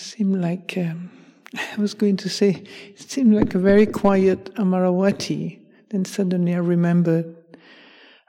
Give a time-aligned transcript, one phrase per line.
[0.00, 1.10] seemed like um,
[1.54, 5.58] I was going to say it seemed like a very quiet Amaravati.
[5.90, 7.36] Then suddenly I remembered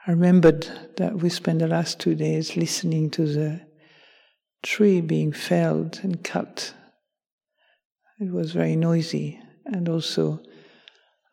[0.06, 0.66] I remembered
[0.96, 3.60] that we spent the last two days listening to the
[4.62, 6.74] tree being felled and cut.
[8.18, 10.40] It was very noisy, and also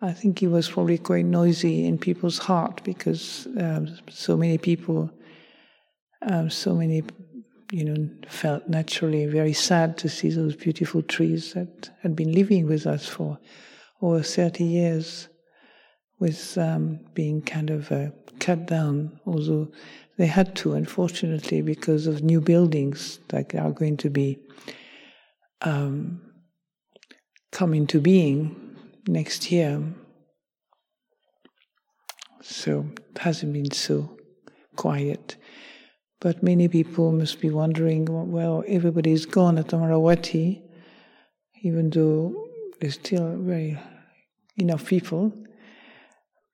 [0.01, 5.11] I think it was probably quite noisy in people's heart because um, so many people,
[6.21, 7.03] um, so many,
[7.71, 12.65] you know, felt naturally very sad to see those beautiful trees that had been living
[12.65, 13.37] with us for
[14.01, 15.27] over 30 years,
[16.19, 18.09] with um, being kind of uh,
[18.39, 19.71] cut down, although
[20.17, 24.37] they had to, unfortunately, because of new buildings that are going to be
[25.61, 26.21] um,
[27.51, 28.75] come into being
[29.07, 29.81] next year.
[32.41, 34.17] So it hasn't been so
[34.75, 35.35] quiet.
[36.21, 40.61] But many people must be wondering well, everybody's gone at Amaravati,
[41.61, 43.79] even though there's still very
[44.57, 45.33] enough people.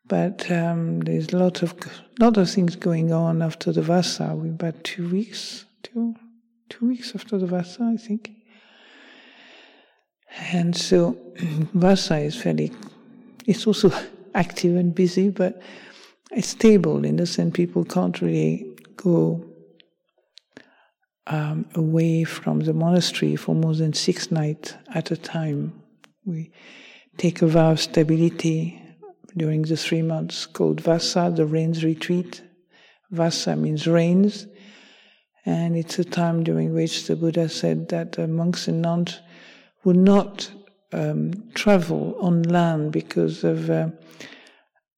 [0.07, 1.73] But um, there's a lot of
[2.19, 4.35] lot of things going on after the Vasa.
[4.35, 6.15] We about two weeks, two
[6.69, 8.31] two weeks after the Vasa, I think.
[10.51, 11.17] And so
[11.73, 12.71] Vasa is fairly,
[13.47, 13.91] it's also
[14.35, 15.59] active and busy, but
[16.31, 19.43] it's stable in the sense people can't really go
[21.27, 25.81] um, away from the monastery for more than six nights at a time.
[26.25, 26.51] We
[27.17, 28.81] take a vow of stability
[29.37, 32.41] during the three months called Vasa, the rains retreat.
[33.11, 34.47] Vasa means rains,
[35.45, 39.19] and it's a time during which the Buddha said that the monks and nuns
[39.83, 40.51] would not
[40.93, 43.89] um, travel on land because of uh,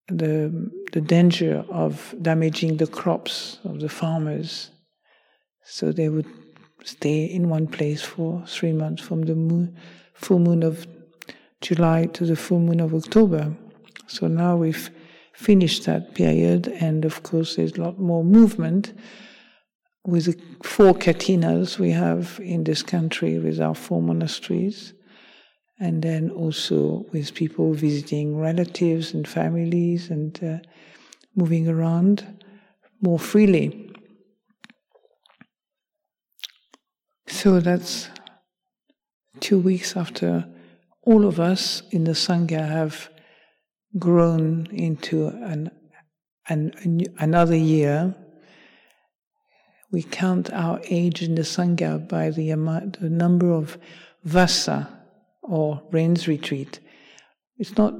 [0.07, 4.71] the the danger of damaging the crops of the farmers.
[5.69, 6.27] So they would
[6.85, 9.75] stay in one place for three months, from the moon,
[10.13, 10.87] full moon of
[11.59, 13.53] July to the full moon of October.
[14.07, 14.89] So now we've
[15.33, 18.93] finished that period, and of course, there's a lot more movement
[20.05, 24.93] with the four kathinas we have in this country with our four monasteries,
[25.79, 30.57] and then also with people visiting relatives and families and uh,
[31.35, 32.25] moving around
[33.01, 33.86] more freely.
[37.27, 38.09] So that's
[39.39, 40.47] two weeks after
[41.03, 43.09] all of us in the Sangha have
[43.97, 45.71] grown into an,
[46.47, 48.15] an, another year.
[49.91, 53.77] We count our age in the Sangha by the, amount, the number of
[54.23, 54.89] vasa,
[55.41, 56.79] or rains retreat.
[57.57, 57.93] It's not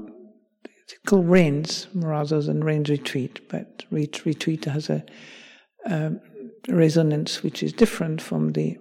[0.64, 5.04] it's called rains rather than rains retreat, but retreat has a,
[5.84, 6.12] a
[6.68, 8.78] resonance which is different from the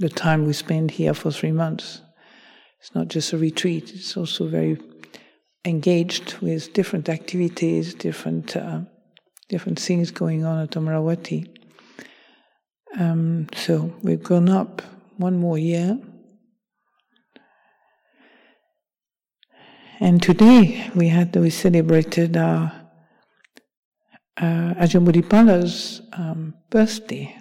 [0.00, 2.00] the time we spend here for three months.
[2.80, 4.78] It's not just a retreat; it's also very
[5.64, 8.80] engaged with different activities, different uh,
[9.48, 11.48] different things going on at Amaravati.
[12.98, 14.82] Um, so we've gone up
[15.16, 15.98] one more year.
[20.00, 22.72] And today we had we celebrated our
[24.38, 27.36] uh, Ajahn Bodhipala's um, birthday.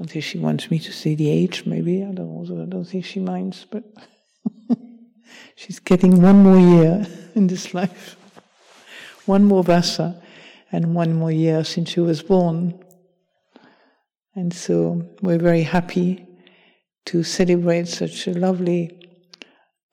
[0.00, 2.02] I don't think she wants me to say the age, maybe.
[2.02, 3.84] I don't, I don't think she minds, but
[5.54, 8.16] She's getting one more year in this life,
[9.26, 10.22] one more vasa,
[10.72, 12.82] and one more year since she was born.
[14.34, 16.26] And so we're very happy
[17.06, 18.98] to celebrate such a lovely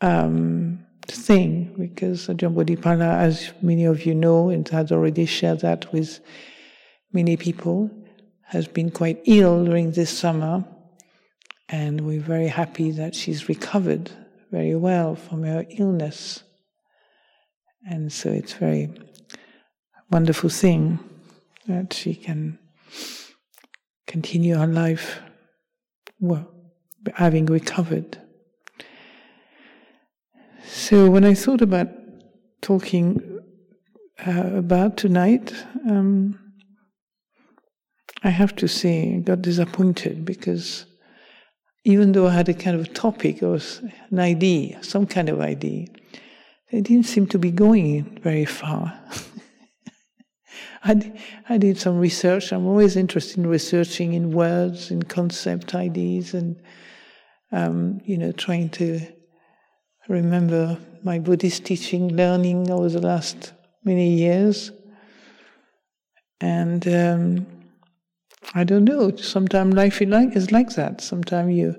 [0.02, 5.92] um, thing because Ajahn Bodhipala, as many of you know, and has already shared that
[5.92, 6.22] with
[7.12, 7.90] many people,
[8.48, 10.64] has been quite ill during this summer.
[11.70, 14.10] And we're very happy that she's recovered
[14.52, 16.44] very well from her illness.
[17.90, 18.90] And so it's very
[20.10, 21.00] wonderful thing
[21.68, 22.58] that she can
[24.06, 25.20] continue her life
[26.20, 26.48] well,
[27.16, 28.18] having recovered.
[30.66, 31.90] So when I thought about
[32.62, 33.40] talking
[34.26, 35.54] uh, about tonight,
[35.88, 36.47] um,
[38.28, 40.86] I have to say got disappointed because
[41.86, 43.58] even though I had a kind of topic or
[44.10, 45.88] an idea, some kind of idea,
[46.70, 49.00] it didn't seem to be going very far.
[50.84, 51.14] I,
[51.48, 52.52] I did some research.
[52.52, 56.62] I'm always interested in researching in words, in concept ideas, and
[57.54, 59.00] um, you know, trying to
[60.10, 63.54] remember my Buddhist teaching, learning over the last
[63.86, 64.74] many years.
[66.42, 67.57] And um,
[68.54, 69.16] I don't know.
[69.16, 71.02] Sometimes life is like, that.
[71.02, 71.76] Sometimes you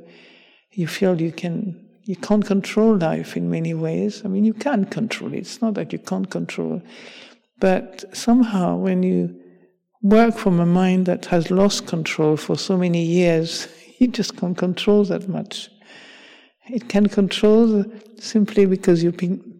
[0.72, 4.22] you feel you can you can't control life in many ways.
[4.24, 5.38] I mean, you can control it.
[5.38, 6.82] It's not that you can't control,
[7.58, 9.38] but somehow when you
[10.02, 13.68] work from a mind that has lost control for so many years,
[13.98, 15.70] you just can't control that much.
[16.70, 17.84] It can control
[18.18, 19.12] simply because you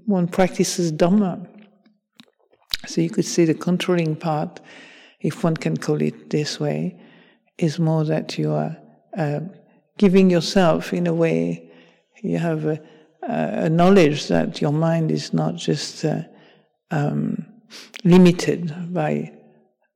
[0.06, 1.46] one practices Dhamma.
[2.86, 4.60] So you could see the controlling part,
[5.20, 7.00] if one can call it this way,
[7.58, 8.76] is more that you are
[9.16, 9.40] uh,
[9.96, 11.70] giving yourself, in a way,
[12.22, 12.80] you have a,
[13.22, 16.22] a knowledge that your mind is not just uh,
[16.90, 17.44] um,
[18.04, 19.32] limited by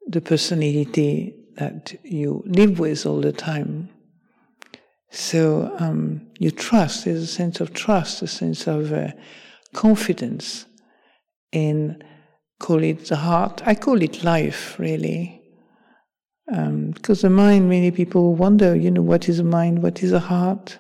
[0.08, 3.88] the personality that you live with all the time.
[5.10, 9.08] So um, you trust, there's a sense of trust, a sense of uh,
[9.74, 10.66] confidence
[11.52, 12.02] in,
[12.62, 13.60] call it the heart.
[13.66, 15.42] I call it life, really.
[16.50, 19.82] Um, because the mind, many people wonder, you know, what is a mind?
[19.82, 20.78] What is a heart?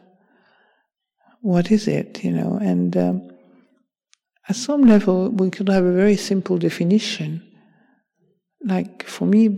[1.40, 2.58] What is it, you know?
[2.62, 3.30] And um,
[4.48, 7.42] at some level, we could have a very simple definition.
[8.64, 9.56] Like for me,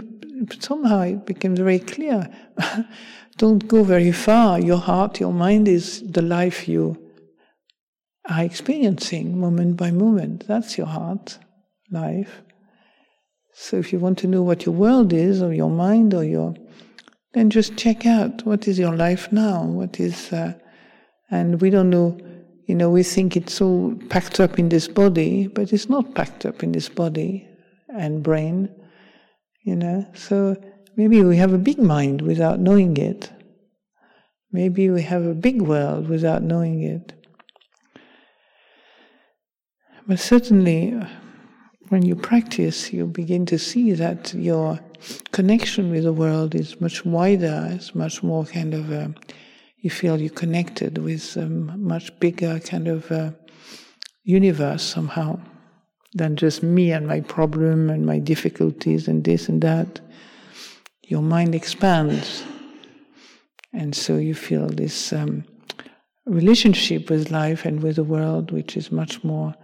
[0.58, 2.30] somehow it became very clear.
[3.36, 4.60] Don't go very far.
[4.60, 6.96] Your heart, your mind is the life you
[8.30, 10.46] are experiencing moment by moment.
[10.46, 11.38] That's your heart
[11.90, 12.42] life.
[13.52, 16.54] So if you want to know what your world is, or your mind, or your,
[17.32, 19.62] then just check out what is your life now.
[19.62, 20.54] What is, uh,
[21.30, 22.18] and we don't know.
[22.66, 26.46] You know, we think it's all packed up in this body, but it's not packed
[26.46, 27.46] up in this body
[27.88, 28.74] and brain.
[29.64, 30.56] You know, so
[30.96, 33.30] maybe we have a big mind without knowing it.
[34.50, 37.12] Maybe we have a big world without knowing it.
[40.06, 41.00] But certainly,
[41.94, 44.80] when you practice, you begin to see that your
[45.30, 49.14] connection with the world is much wider, it's much more kind of, a,
[49.78, 53.32] you feel you're connected with a much bigger kind of a
[54.24, 55.38] universe somehow
[56.14, 60.00] than just me and my problem and my difficulties and this and that.
[61.06, 62.42] Your mind expands.
[63.72, 65.44] And so you feel this um,
[66.26, 69.54] relationship with life and with the world, which is much more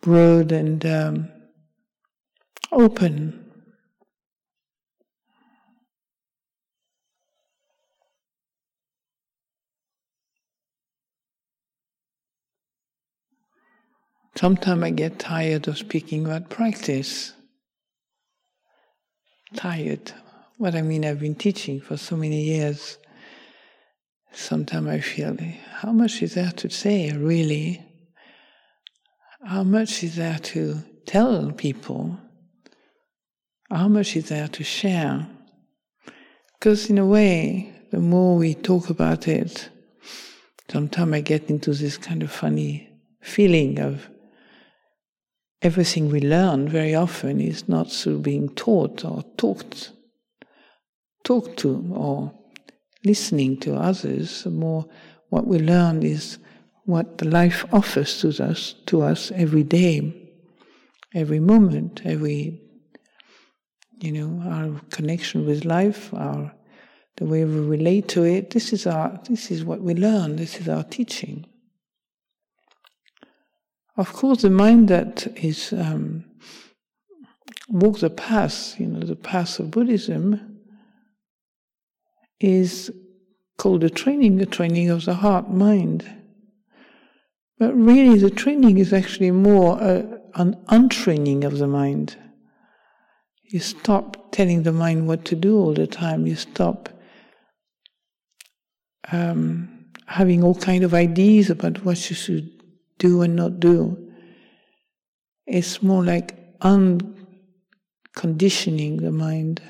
[0.00, 1.28] broad and um,
[2.70, 3.38] open.
[14.34, 17.32] Sometimes I get tired of speaking about practice.
[19.54, 20.12] Tired.
[20.56, 22.98] What I mean, I've been teaching for so many years.
[24.32, 25.36] Sometimes I feel,
[25.80, 27.91] how much is there to say, really?
[29.44, 32.16] How much is there to tell people?
[33.68, 35.26] How much is there to share?
[36.54, 39.68] Because, in a way, the more we talk about it,
[40.70, 42.88] sometimes I get into this kind of funny
[43.20, 44.08] feeling of
[45.60, 49.90] everything we learn very often is not through being taught or talked,
[51.24, 52.32] talked to or
[53.04, 54.44] listening to others.
[54.44, 54.86] The more
[55.30, 56.38] what we learn is
[56.84, 60.30] what the life offers to us, to us every day,
[61.14, 62.60] every moment, every,
[64.00, 66.52] you know, our connection with life, our,
[67.16, 68.50] the way we relate to it.
[68.50, 70.36] This is our, this is what we learn.
[70.36, 71.46] This is our teaching.
[73.96, 76.24] Of course, the mind that is um,
[77.68, 80.58] walks the path, you know, the path of Buddhism,
[82.40, 82.90] is
[83.58, 86.21] called a training, the training of the heart mind.
[87.62, 90.04] But really, the training is actually more a,
[90.34, 92.16] an untraining of the mind.
[93.44, 96.26] You stop telling the mind what to do all the time.
[96.26, 96.88] You stop
[99.12, 102.50] um, having all kind of ideas about what you should
[102.98, 104.10] do and not do.
[105.46, 109.62] It's more like unconditioning the mind,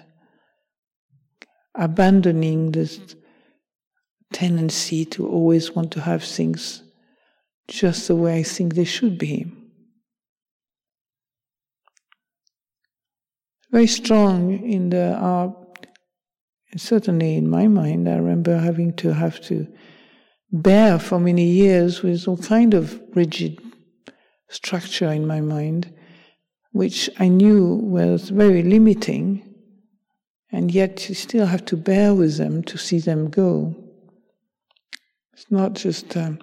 [1.75, 3.17] abandoning this
[4.33, 6.85] tendency to always want to have things
[7.69, 9.51] just the way I think they should be.
[13.71, 15.51] Very strong in the uh,
[16.77, 19.67] certainly in my mind, I remember having to have to
[20.51, 23.59] bear for many years with all kind of rigid
[24.49, 25.93] structure in my mind,
[26.73, 29.55] which I knew was very limiting,
[30.51, 33.75] and yet you still have to bear with them to see them go.
[35.33, 36.39] It's not just um,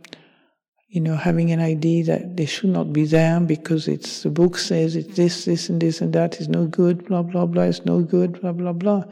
[0.90, 4.58] you know, having an idea that they should not be there because it's the book
[4.58, 7.86] says it's this, this, and this, and that is no good, blah, blah, blah, it's
[7.86, 9.04] no good, blah, blah, blah.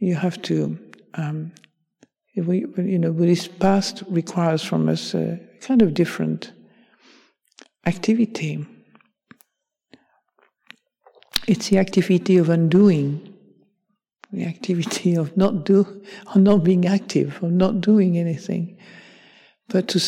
[0.00, 0.78] you have to,
[1.14, 1.50] um,
[2.36, 6.52] we, you know, Buddhist past requires from us a kind of different
[7.86, 8.66] activity.
[11.46, 13.34] It's the activity of undoing,
[14.30, 16.02] the activity of not do,
[16.34, 18.76] of not being active, of not doing anything,
[19.68, 20.00] but to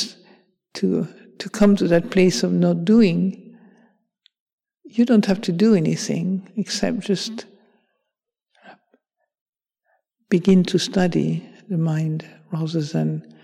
[0.75, 3.57] to to come to that place of not doing.
[4.85, 7.47] You don't have to do anything except just
[10.29, 13.35] begin to study the mind rather than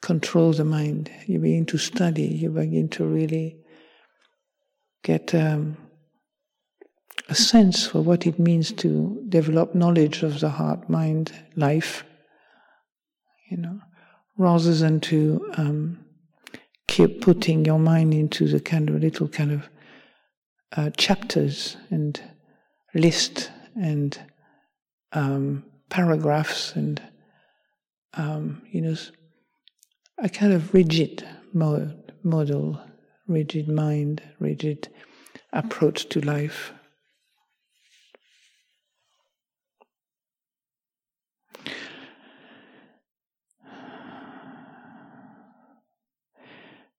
[0.00, 1.10] control the mind.
[1.26, 3.56] You begin to study, you begin to really
[5.02, 5.76] get um,
[7.28, 12.04] a sense for what it means to develop knowledge of the heart, mind, life,
[13.50, 13.80] you know,
[14.36, 16.01] rather than to um,
[16.92, 19.66] keep putting your mind into the kind of little kind of
[20.76, 22.20] uh, chapters and
[22.94, 24.20] list and
[25.12, 27.00] um, paragraphs and
[28.12, 28.94] um, you know
[30.18, 32.78] a kind of rigid mod- model,
[33.26, 34.88] rigid mind, rigid
[35.54, 36.74] approach to life.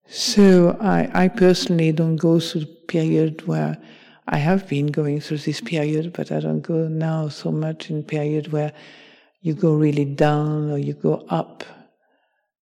[0.06, 3.78] So I, I personally don't go through the period where
[4.28, 8.02] I have been going through this period, but I don't go now so much in
[8.02, 8.72] period where
[9.40, 11.64] you go really down or you go up.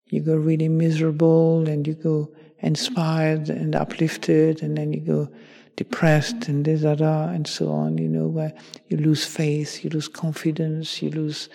[0.10, 5.30] You go really miserable and you go inspired and uplifted and then you go
[5.76, 8.54] depressed and da and so on, you know, where
[8.88, 11.50] you lose faith, you lose confidence, you lose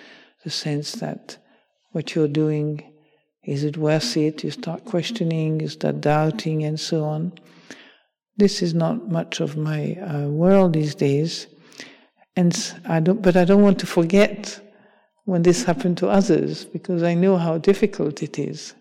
[0.45, 1.39] the sense that
[1.91, 2.92] what you're doing
[3.45, 4.45] is it worth it?
[4.45, 7.33] You start questioning, you start doubting, and so on.
[8.37, 11.49] This is not much of my uh, world these days,
[12.37, 13.21] and I don't.
[13.21, 14.61] But I don't want to forget
[15.25, 18.75] when this happened to others because I know how difficult it is.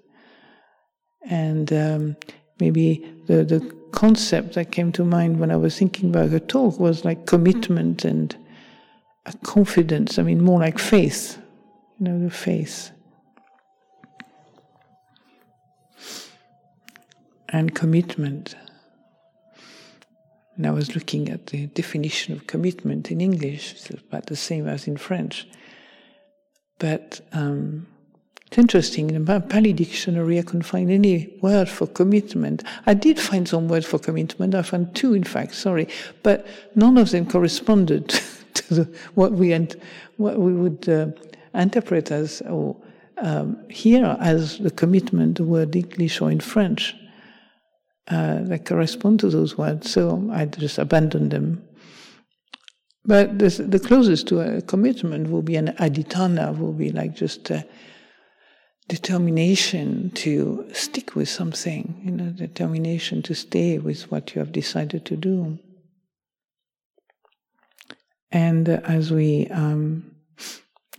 [1.25, 2.15] And um,
[2.59, 6.79] maybe the the concept that came to mind when I was thinking about her talk
[6.79, 8.35] was like commitment and
[9.43, 10.17] confidence.
[10.17, 11.37] I mean, more like faith.
[11.99, 12.91] You know, the faith.
[17.51, 18.55] And commitment.
[20.55, 24.67] And I was looking at the definition of commitment in English, it's about the same
[24.67, 25.47] as in French.
[26.77, 27.87] But um,
[28.47, 32.63] it's interesting, in the Pali dictionary, I couldn't find any word for commitment.
[32.85, 35.87] I did find some word for commitment, I found two, in fact, sorry,
[36.23, 38.09] but none of them corresponded
[38.53, 39.51] to the, what, we,
[40.17, 41.07] what we would uh,
[41.53, 42.75] interpret as, or
[43.17, 46.95] um, here as the commitment, the word English or in French
[48.11, 49.91] uh, that correspond to those words.
[49.91, 51.63] So I just abandoned them.
[53.05, 57.49] But this, the closest to a commitment will be an adhitthana, will be like just
[57.49, 57.65] a
[58.87, 65.05] determination to stick with something, you know, determination to stay with what you have decided
[65.05, 65.57] to do.
[68.31, 70.11] And uh, as we um,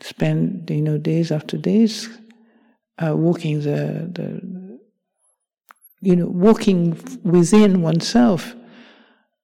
[0.01, 2.09] spend, you know, days after days
[2.99, 4.62] uh, walking the, the
[6.03, 8.55] you know, walking within oneself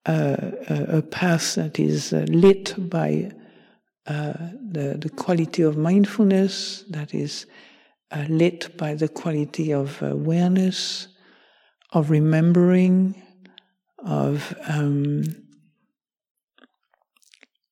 [0.06, 0.36] uh,
[0.68, 3.30] a, a, path that is uh, lit by
[4.06, 4.32] uh,
[4.72, 7.46] the, the quality of mindfulness, that is
[8.10, 11.08] uh, lit by the quality of awareness,
[11.92, 13.22] of remembering,
[14.04, 15.22] of um,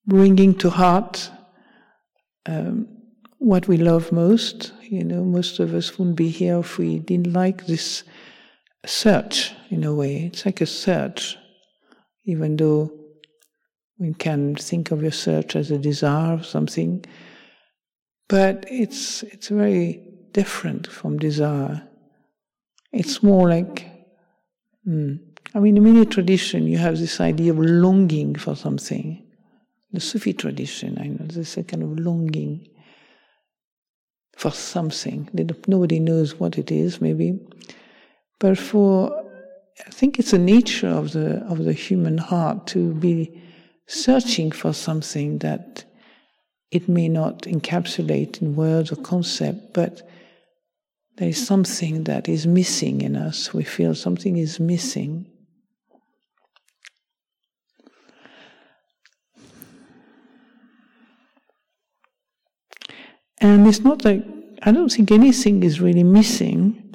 [0.06, 1.30] bringing to heart
[2.46, 2.86] um,
[3.38, 4.72] what we love most.
[4.82, 8.04] You know, most of us wouldn't be here if we didn't like this
[8.86, 10.24] search in a way.
[10.24, 11.36] It's like a search,
[12.24, 12.92] even though
[13.98, 17.04] we can think of your search as a desire of something,
[18.28, 20.02] but it's it's very
[20.32, 21.82] different from desire.
[22.92, 23.86] It's more like,
[24.86, 25.18] mm,
[25.54, 29.22] I mean, in many tradition, you have this idea of longing for something.
[29.92, 32.68] The Sufi tradition, I know, there's a kind of longing
[34.36, 35.28] for something.
[35.66, 37.38] Nobody knows what it is, maybe.
[38.38, 39.24] But for,
[39.86, 43.42] I think it's the nature of the, of the human heart to be
[43.86, 45.84] searching for something that
[46.70, 50.02] it may not encapsulate in words or concept, but
[51.16, 53.54] there is something that is missing in us.
[53.54, 55.26] We feel something is missing.
[63.38, 64.24] And it's not like,
[64.62, 66.85] I don't think anything is really missing.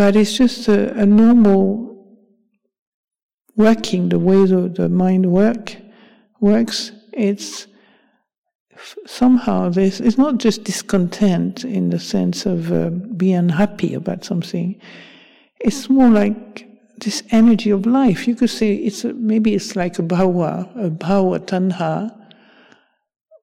[0.00, 1.94] But it's just a, a normal
[3.54, 5.76] working, the way the, the mind work
[6.40, 6.92] works.
[7.12, 7.66] It's
[9.04, 14.80] somehow this it's not just discontent in the sense of uh, being unhappy about something.
[15.60, 16.66] It's more like
[16.96, 18.26] this energy of life.
[18.26, 22.10] You could say it's a, maybe it's like a bhava, a bhava tanha.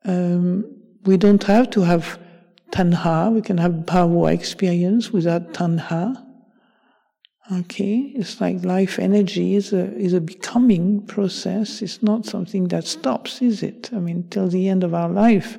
[0.05, 0.65] Um,
[1.05, 2.17] we don't have to have
[2.71, 3.31] tanha.
[3.31, 6.23] We can have bhava experience without tanha.
[7.49, 11.81] Okay, it's like life energy is a is a becoming process.
[11.81, 13.89] It's not something that stops, is it?
[13.93, 15.57] I mean, till the end of our life,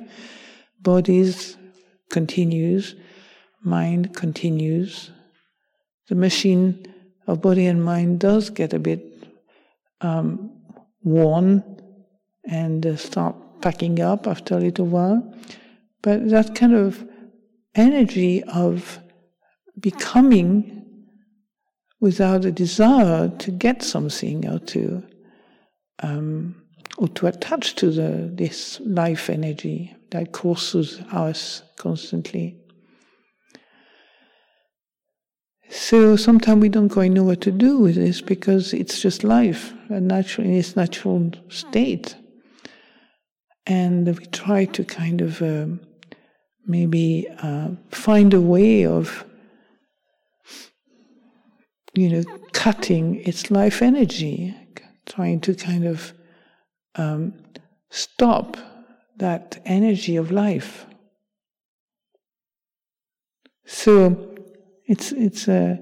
[0.81, 1.57] bodies
[2.11, 2.95] continues,
[3.63, 5.09] mind continues.
[6.09, 6.85] The machine
[7.25, 9.03] of body and mind does get a bit
[10.01, 10.51] um,
[11.01, 11.63] worn
[12.45, 15.33] and uh, start packing up after a little while,
[16.03, 17.03] but that kind of
[17.73, 18.99] energy of
[19.79, 20.78] becoming
[21.99, 25.03] without a desire to get something or to
[26.01, 26.55] um,
[26.97, 32.57] or to attach to the this life energy that courses us constantly.
[35.69, 39.71] So sometimes we don't quite know what to do with this because it's just life,
[39.89, 42.15] a natural in its natural state,
[43.67, 45.79] and we try to kind of um,
[46.65, 49.25] maybe uh, find a way of
[51.99, 54.55] you know, cutting its life energy,
[55.05, 56.13] trying to kind of
[56.95, 57.33] um,
[57.89, 58.55] stop
[59.17, 60.85] that energy of life.
[63.65, 64.35] So
[64.85, 65.75] it's it's a uh,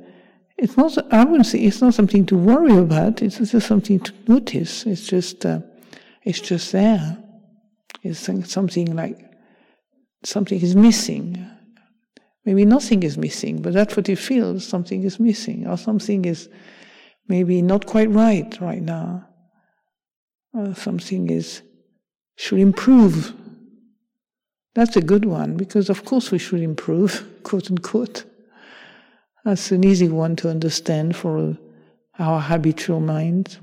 [0.58, 3.22] it's not I wouldn't say it's not something to worry about.
[3.22, 4.88] It's just something to notice.
[4.88, 5.60] It's just uh,
[6.24, 7.18] it's just there.
[8.02, 8.20] It's
[8.52, 9.20] something like
[10.24, 11.46] something is missing.
[12.48, 16.48] Maybe nothing is missing, but that's what you feel something is missing, or something is
[17.28, 19.28] maybe not quite right right now,
[20.54, 21.62] or something is
[22.38, 23.34] should improve.
[24.76, 28.24] That's a good one, because of course we should improve, quote unquote.
[29.44, 31.54] That's an easy one to understand for uh,
[32.18, 33.58] our habitual mind.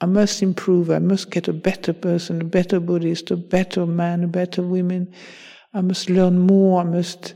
[0.00, 4.22] I must improve, I must get a better person, a better Buddhist, a better man,
[4.22, 5.12] a better woman.
[5.74, 7.34] I must learn more, I must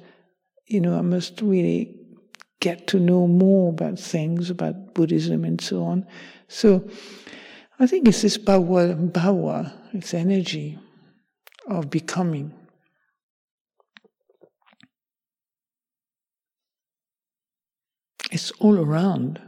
[0.66, 1.94] you know, I must really
[2.60, 6.06] get to know more about things, about Buddhism and so on.
[6.48, 6.88] So
[7.78, 10.78] I think it's this power, power, it's energy
[11.68, 12.54] of becoming.
[18.32, 19.40] It's all around.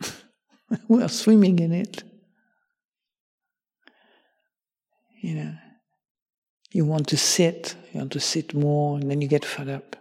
[0.88, 2.02] we are swimming in it.
[5.20, 5.54] You know.
[6.72, 9.96] You want to sit, you want to sit more, and then you get fed up.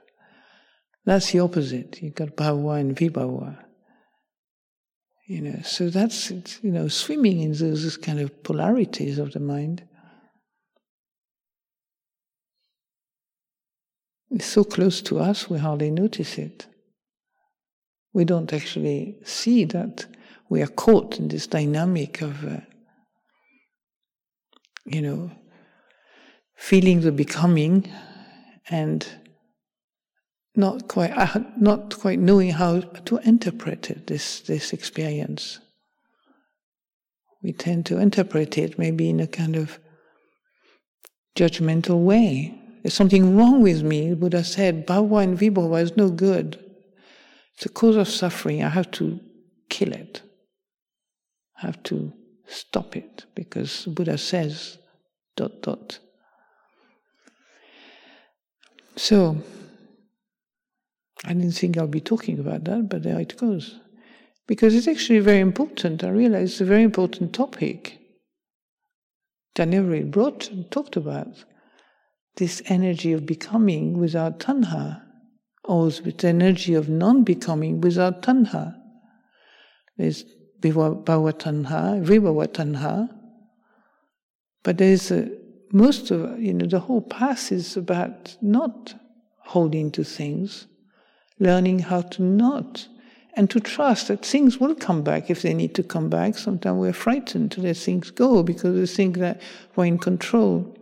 [1.05, 2.01] That's the opposite.
[2.01, 3.57] You've got bhava and vibhava.
[5.27, 9.83] You know, so that's you know swimming in those kind of polarities of the mind.
[14.31, 16.67] It's so close to us, we hardly notice it.
[18.13, 20.05] We don't actually see that
[20.49, 22.61] we are caught in this dynamic of, uh,
[24.85, 25.31] you know,
[26.59, 27.89] feeling the becoming
[28.69, 29.07] and
[30.55, 31.13] not quite
[31.57, 35.59] not quite knowing how to interpret it, this this experience.
[37.41, 39.79] We tend to interpret it maybe in a kind of
[41.37, 42.53] judgmental way.
[42.83, 44.13] There's something wrong with me.
[44.13, 46.59] Buddha said, Bhava and Vibhava is no good.
[47.55, 48.61] It's a cause of suffering.
[48.61, 49.21] I have to
[49.69, 50.21] kill it.
[51.61, 52.11] I have to
[52.47, 54.77] stop it because Buddha says,
[55.37, 55.99] dot, dot.
[58.99, 59.37] So,
[61.23, 63.79] I didn't think I'll be talking about that, but there it goes.
[64.45, 66.03] Because it's actually very important.
[66.03, 67.97] I realize it's a very important topic
[69.55, 71.45] that I never really brought and talked about.
[72.35, 75.01] This energy of becoming without tanha,
[75.63, 78.75] or the energy of non becoming without tanha.
[79.95, 80.25] There's
[80.59, 83.07] bhava tanha, vibhava tanha,
[84.61, 85.38] but there's a
[85.71, 88.93] most of you know the whole path is about not
[89.39, 90.67] holding to things,
[91.39, 92.87] learning how to not,
[93.35, 96.37] and to trust that things will come back if they need to come back.
[96.37, 99.41] Sometimes we're frightened to let things go because we think that
[99.75, 100.75] we're in control.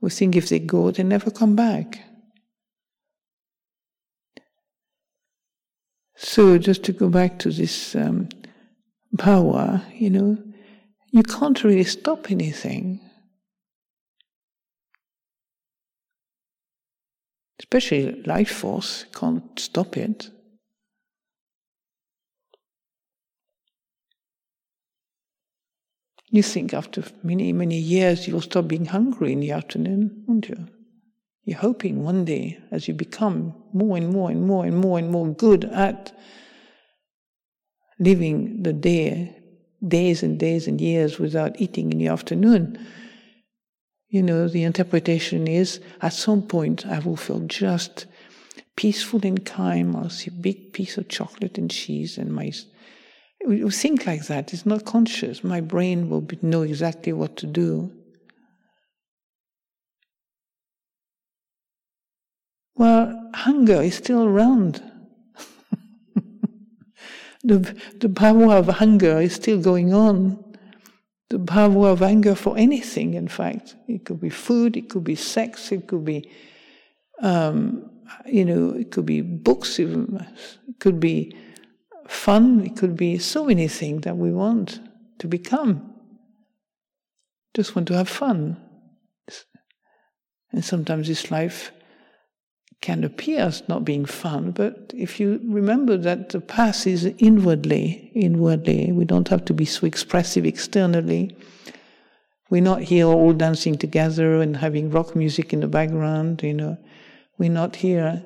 [0.00, 2.00] We think if they go, they never come back.
[6.16, 8.28] So, just to go back to this um,
[9.16, 10.36] bhava, you know,
[11.10, 13.00] you can't really stop anything.
[17.58, 20.30] Especially life force, can't stop it.
[26.30, 30.68] You think after many, many years you'll stop being hungry in the afternoon, won't you?
[31.44, 35.10] You're hoping one day, as you become more and more and more and more and
[35.10, 36.12] more good at
[37.98, 39.34] living the day,
[39.86, 42.78] days and days and years without eating in the afternoon,
[44.08, 48.06] you know, the interpretation is at some point I will feel just
[48.74, 49.94] peaceful and calm.
[49.94, 52.52] I'll see a big piece of chocolate and cheese, and my
[53.46, 54.52] we think like that.
[54.52, 55.44] It's not conscious.
[55.44, 57.92] My brain will be, know exactly what to do.
[62.74, 64.82] Well, hunger is still around.
[67.44, 70.47] the, the power of hunger is still going on
[71.30, 73.76] the power of anger for anything, in fact.
[73.86, 76.30] It could be food, it could be sex, it could be,
[77.20, 77.90] um,
[78.26, 80.26] you know, it could be books, even.
[80.68, 81.36] it could be
[82.06, 84.80] fun, it could be so many things that we want
[85.18, 85.94] to become.
[87.54, 88.56] Just want to have fun.
[90.52, 91.72] And sometimes this life
[92.80, 98.10] can appear as not being fun, but if you remember that the path is inwardly,
[98.14, 101.36] inwardly, we don't have to be so expressive externally.
[102.50, 106.78] We're not here all dancing together and having rock music in the background, you know.
[107.36, 108.24] We're not here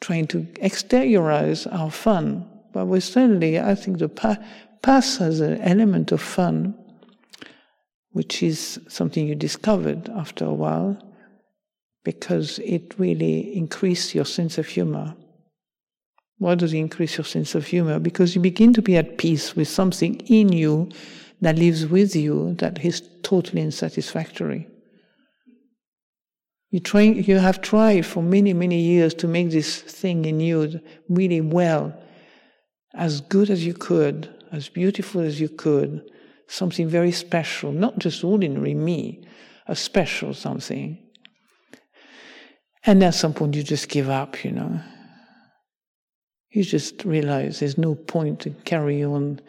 [0.00, 4.44] trying to exteriorize our fun, but we're certainly, I think the path,
[4.82, 6.74] path has an element of fun,
[8.10, 11.00] which is something you discovered after a while
[12.04, 15.16] because it really increases your sense of humor.
[16.38, 17.98] Why does it increase your sense of humor?
[17.98, 20.90] Because you begin to be at peace with something in you
[21.40, 24.66] that lives with you that is totally unsatisfactory.
[26.70, 30.80] You, try, you have tried for many, many years to make this thing in you
[31.08, 31.96] really well,
[32.94, 36.10] as good as you could, as beautiful as you could,
[36.48, 39.24] something very special, not just ordinary me,
[39.68, 40.98] a special something.
[42.86, 44.80] And at some point, you just give up, you know.
[46.50, 49.40] You just realize there's no point to carry on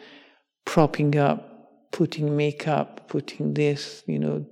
[0.64, 4.44] propping up, putting makeup, putting this, you know,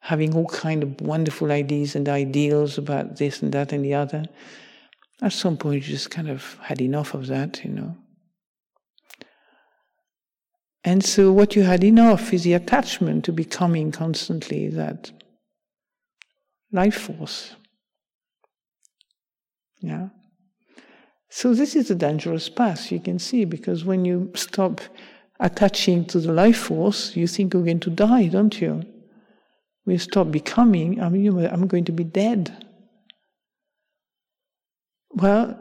[0.00, 4.24] having all kind of wonderful ideas and ideals about this and that and the other.
[5.22, 7.96] At some point, you just kind of had enough of that, you know.
[10.84, 15.10] And so, what you had enough is the attachment to becoming constantly that
[16.70, 17.55] life force.
[19.80, 20.08] Yeah.
[21.28, 24.80] So this is a dangerous path, you can see, because when you stop
[25.38, 28.82] attaching to the life force, you think you're going to die, don't you?
[29.84, 32.64] We stop becoming, I mean, I'm going to be dead.
[35.10, 35.58] Well,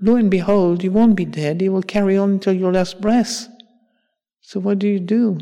[0.00, 1.62] lo and behold, you won't be dead.
[1.62, 3.48] You will carry on until your last breath.
[4.40, 5.38] So what do you do?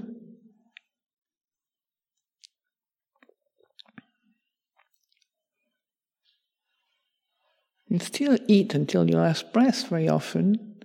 [7.90, 10.76] You still eat until your last breath very often,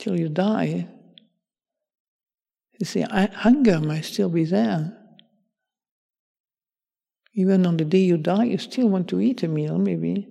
[0.00, 0.88] till you die.
[2.80, 4.98] You see, hunger might still be there.
[7.34, 10.26] Even on the day you die, you still want to eat a meal, maybe.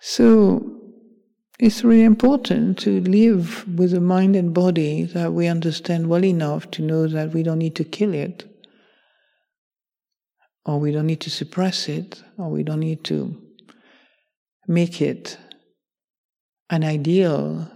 [0.00, 0.80] So,
[1.60, 6.70] it's really important to live with a mind and body that we understand well enough
[6.70, 8.46] to know that we don't need to kill it
[10.64, 13.40] or we don't need to suppress it, or we don't need to
[14.66, 15.38] make it
[16.70, 17.70] an ideal,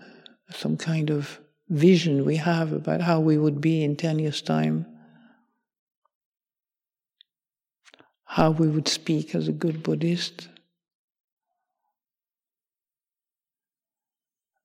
[0.50, 4.86] some kind of vision we have about how we would be in 10 years' time,
[8.24, 10.48] how we would speak as a good Buddhist.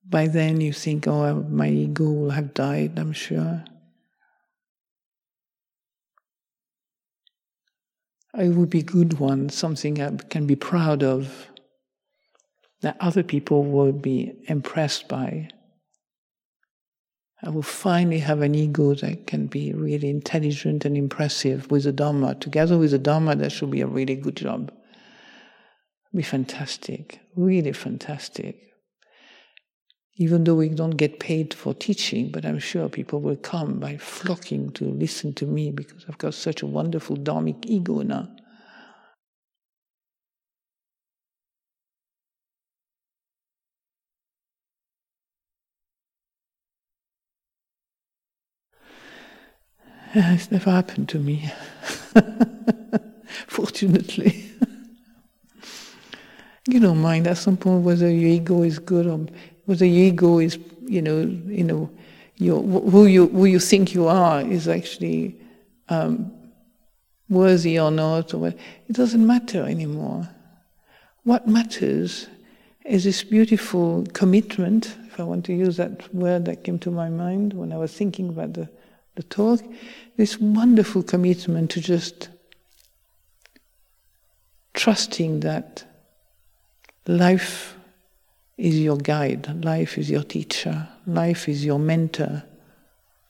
[0.04, 3.64] By then, you think, oh, my ego will have died, I'm sure.
[8.38, 11.48] It would be good one, something I can be proud of,
[12.80, 15.48] that other people will be impressed by.
[17.42, 21.92] I will finally have an ego that can be really intelligent and impressive with the
[21.92, 22.34] Dharma.
[22.34, 24.72] Together with the Dharma, that should be a really good job.
[26.14, 28.67] Be fantastic, really fantastic.
[30.18, 33.96] Even though we don't get paid for teaching, but I'm sure people will come by
[33.98, 38.28] flocking to listen to me because I've got such a wonderful dharmic ego now.
[50.14, 51.50] It's never happened to me,
[53.46, 54.50] fortunately.
[56.68, 59.26] you don't mind at some point whether your ego is good or
[59.68, 61.90] whether your ego is, you know, you know,
[62.36, 65.36] your, who you who you think you are is actually
[65.90, 66.32] um,
[67.28, 68.56] worthy or not, or what,
[68.88, 70.26] it doesn't matter anymore.
[71.24, 72.28] What matters
[72.86, 77.10] is this beautiful commitment, if I want to use that word that came to my
[77.10, 78.70] mind when I was thinking about the,
[79.16, 79.60] the talk,
[80.16, 82.30] this wonderful commitment to just
[84.72, 85.84] trusting that
[87.06, 87.74] life
[88.58, 92.42] is your guide, life is your teacher, life is your mentor,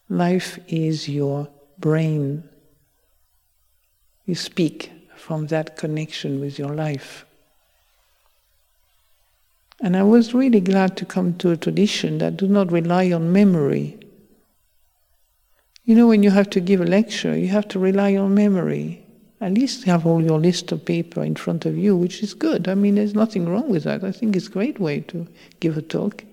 [0.08, 2.48] life is your brain.
[4.24, 7.26] You speak from that connection with your life.
[9.80, 13.32] And I was really glad to come to a tradition that do not rely on
[13.32, 13.98] memory.
[15.84, 19.04] You know, when you have to give a lecture, you have to rely on memory.
[19.40, 22.66] At least have all your list of paper in front of you, which is good.
[22.66, 24.02] I mean, there's nothing wrong with that.
[24.02, 25.28] I think it's a great way to
[25.60, 26.24] give a talk.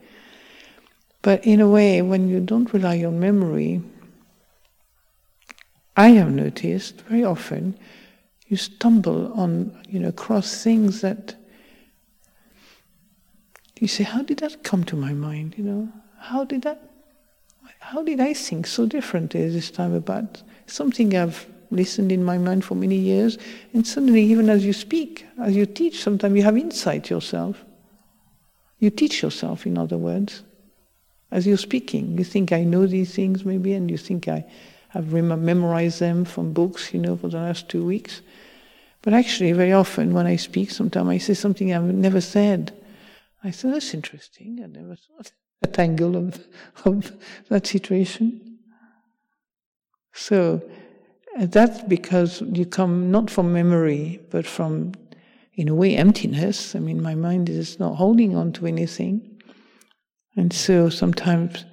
[1.22, 3.82] But in a way, when you don't rely on memory,
[5.96, 7.78] I have noticed very often
[8.48, 11.36] you stumble on, you know, across things that
[13.80, 15.56] you say, how did that come to my mind?
[15.58, 15.90] You know,
[16.20, 16.82] how did that,
[17.80, 22.64] how did I think so differently this time about something I've listened in my mind
[22.64, 23.38] for many years,
[23.74, 27.64] and suddenly, even as you speak, as you teach, sometimes you have insight yourself.
[28.80, 30.44] You teach yourself, in other words,
[31.32, 32.18] as you're speaking.
[32.18, 34.46] You think I know these things maybe, and you think I
[34.90, 38.22] have memorized them from books, you know, for the last two weeks.
[39.02, 42.74] But actually, very often when I speak, sometimes I say something I've never said
[43.46, 44.60] I thought that's interesting.
[44.64, 46.48] I never thought that angle of,
[46.84, 47.12] of
[47.50, 48.58] that situation.
[50.14, 50.64] So
[51.40, 54.94] uh, that's because you come not from memory, but from,
[55.56, 56.76] in a way, emptiness.
[56.76, 59.42] I mean, my mind is not holding on to anything.
[60.36, 61.66] And so sometimes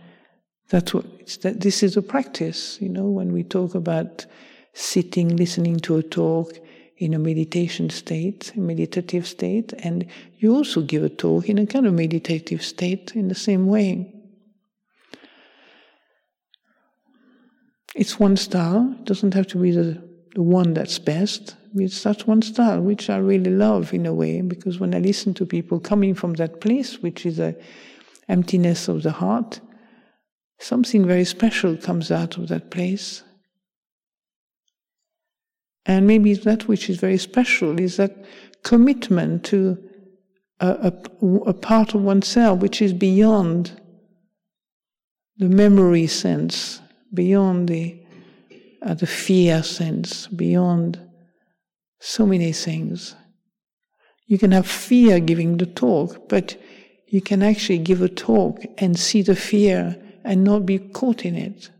[0.70, 4.26] that's what, it's that this is a practice, you know, when we talk about
[4.74, 6.52] sitting, listening to a talk,
[7.02, 10.06] in a meditation state, a meditative state, and
[10.38, 14.14] you also give a talk in a kind of meditative state in the same way.
[17.94, 20.02] It's one style, it doesn't have to be the,
[20.34, 21.56] the one that's best.
[21.74, 25.34] It's that one style which I really love in a way, because when I listen
[25.34, 27.54] to people coming from that place, which is a
[28.28, 29.60] emptiness of the heart,
[30.58, 33.22] something very special comes out of that place.
[35.84, 38.24] And maybe that which is very special is that
[38.62, 39.76] commitment to
[40.60, 43.80] a, a, a part of oneself which is beyond
[45.38, 46.81] the memory sense,
[47.14, 48.00] beyond the,
[48.82, 51.00] uh, the fear sense, beyond
[52.00, 53.14] so many things.
[54.26, 56.56] You can have fear giving the talk, but
[57.06, 61.36] you can actually give a talk and see the fear and not be caught in
[61.36, 61.70] it.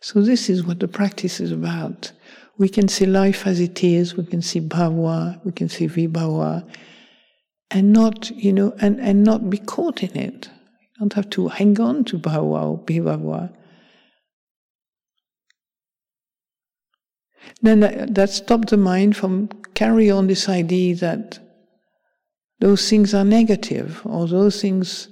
[0.00, 2.10] So, this is what the practice is about.
[2.58, 6.68] We can see life as it is, we can see bhava, we can see vibhava,
[7.72, 10.50] and not, you know, and, and not be caught in it.
[10.80, 13.52] You don't have to hang on to bhava or vibhava.
[17.62, 21.38] Then that, that stops the mind from carry on this idea that
[22.60, 25.08] those things are negative or those things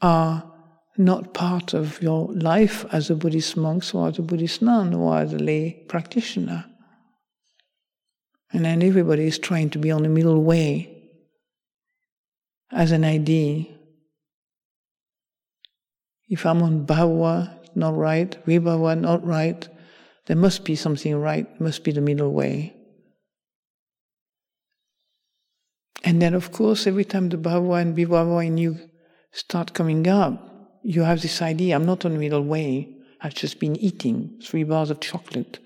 [0.00, 0.50] are
[0.98, 5.18] not part of your life as a Buddhist monk or as a Buddhist nun or
[5.18, 6.64] as a lay practitioner.
[8.52, 10.91] And then everybody is trying to be on the middle way
[12.72, 13.66] as an idea.
[16.28, 19.68] If I'm on bhava, not right, vibhava, not right,
[20.26, 22.74] there must be something right, must be the middle way.
[26.04, 28.78] And then, of course, every time the bhava and vibhava in you
[29.32, 32.96] start coming up, you have this idea I'm not on the middle way.
[33.20, 35.60] I've just been eating three bars of chocolate,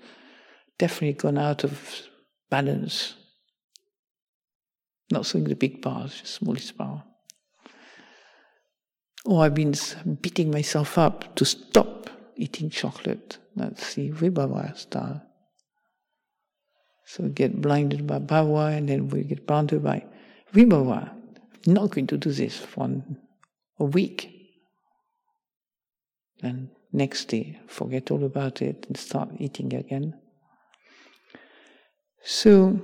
[0.77, 2.03] definitely gone out of
[2.49, 3.15] balance.
[5.11, 7.03] Not saying the big bars, just smallest bar.
[9.25, 9.73] Or I've been
[10.21, 13.37] beating myself up to stop eating chocolate.
[13.55, 15.21] That's the Vibhava style.
[17.05, 20.05] So we get blinded by Bhava and then we get blinded by
[20.53, 21.09] Vibhava.
[21.65, 22.89] I'm not going to do this for
[23.79, 24.33] a week.
[26.41, 30.19] And next day, forget all about it and start eating again.
[32.23, 32.81] So,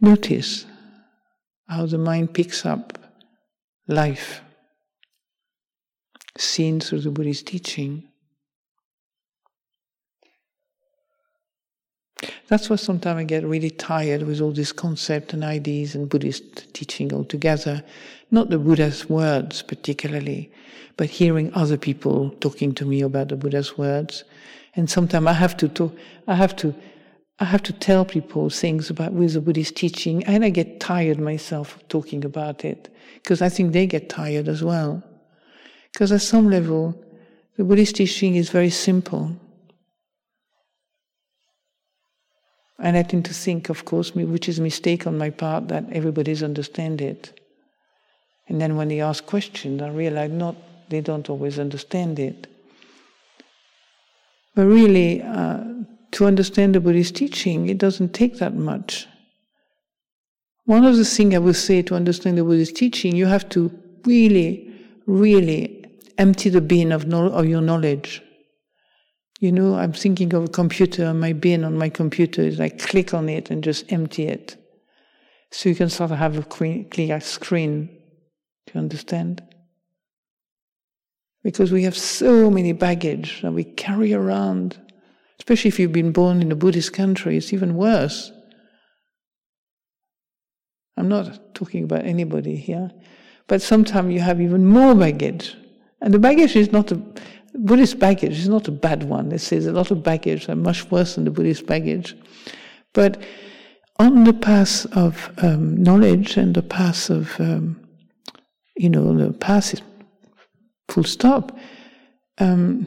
[0.00, 0.66] notice
[1.68, 2.98] how the mind picks up
[3.88, 4.40] life
[6.38, 8.04] seen through the Buddhist teaching.
[12.48, 16.72] That's why sometimes I get really tired with all these concepts and ideas and Buddhist
[16.72, 17.82] teaching altogether.
[18.30, 20.52] Not the Buddha's words particularly,
[20.96, 24.24] but hearing other people talking to me about the Buddha's words.
[24.76, 25.96] And sometimes I have to talk,
[26.28, 26.74] I have to,
[27.38, 31.18] I have to tell people things about with the Buddhist teaching, and I get tired
[31.20, 35.02] myself talking about it because I think they get tired as well.
[35.92, 36.94] Because at some level,
[37.56, 39.36] the Buddhist teaching is very simple.
[42.78, 45.84] And I tend to think, of course, which is a mistake on my part, that
[45.92, 47.38] everybody's understand it.
[48.48, 50.56] And then when they ask questions, I realize not
[50.88, 52.46] they don't always understand it.
[54.54, 55.64] But really, uh,
[56.16, 59.06] to understand the Buddhist teaching, it doesn't take that much.
[60.64, 63.70] One of the things I would say to understand the Buddhist teaching, you have to
[64.06, 64.74] really,
[65.06, 65.84] really
[66.16, 68.22] empty the bin of, no, of your knowledge.
[69.40, 73.12] You know, I'm thinking of a computer, my bin on my computer is like click
[73.12, 74.56] on it and just empty it.
[75.50, 77.88] So you can sort of have a clear screen.
[78.66, 79.42] Do you understand?
[81.44, 84.80] Because we have so many baggage that we carry around,
[85.38, 88.32] especially if you've been born in a Buddhist country, it's even worse.
[90.96, 92.90] I'm not talking about anybody here,
[93.48, 95.54] but sometimes you have even more baggage.
[96.00, 97.02] And the baggage is not a
[97.58, 99.32] Buddhist baggage is not a bad one.
[99.32, 102.14] It says a lot of baggage are much worse than the Buddhist baggage.
[102.92, 103.22] But
[103.98, 107.80] on the path of um, knowledge and the path of, um,
[108.76, 109.80] you know, the path is
[110.88, 111.56] full stop,
[112.38, 112.86] um,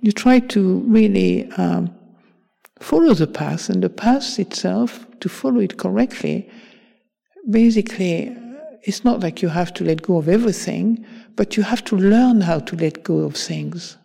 [0.00, 1.94] you try to really um,
[2.80, 6.50] follow the path, and the path itself, to follow it correctly,
[7.50, 8.36] basically,
[8.82, 11.04] it's not like you have to let go of everything,
[11.34, 13.96] but you have to learn how to let go of things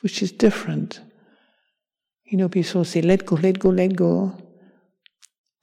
[0.00, 1.00] which is different.
[2.24, 4.36] You know, people say, let go, let go, let go.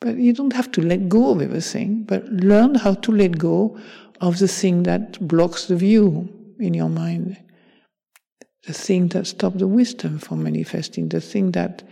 [0.02, 3.80] But you don't have to let go of everything, but learn how to let go
[4.22, 6.30] of the thing that blocks the view
[6.60, 7.38] in your mind,
[8.66, 11.84] the thing that stops the wisdom from manifesting, the thing that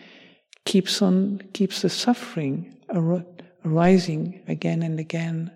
[0.66, 2.76] keeps on keeps the suffering
[3.66, 5.52] arising again and again.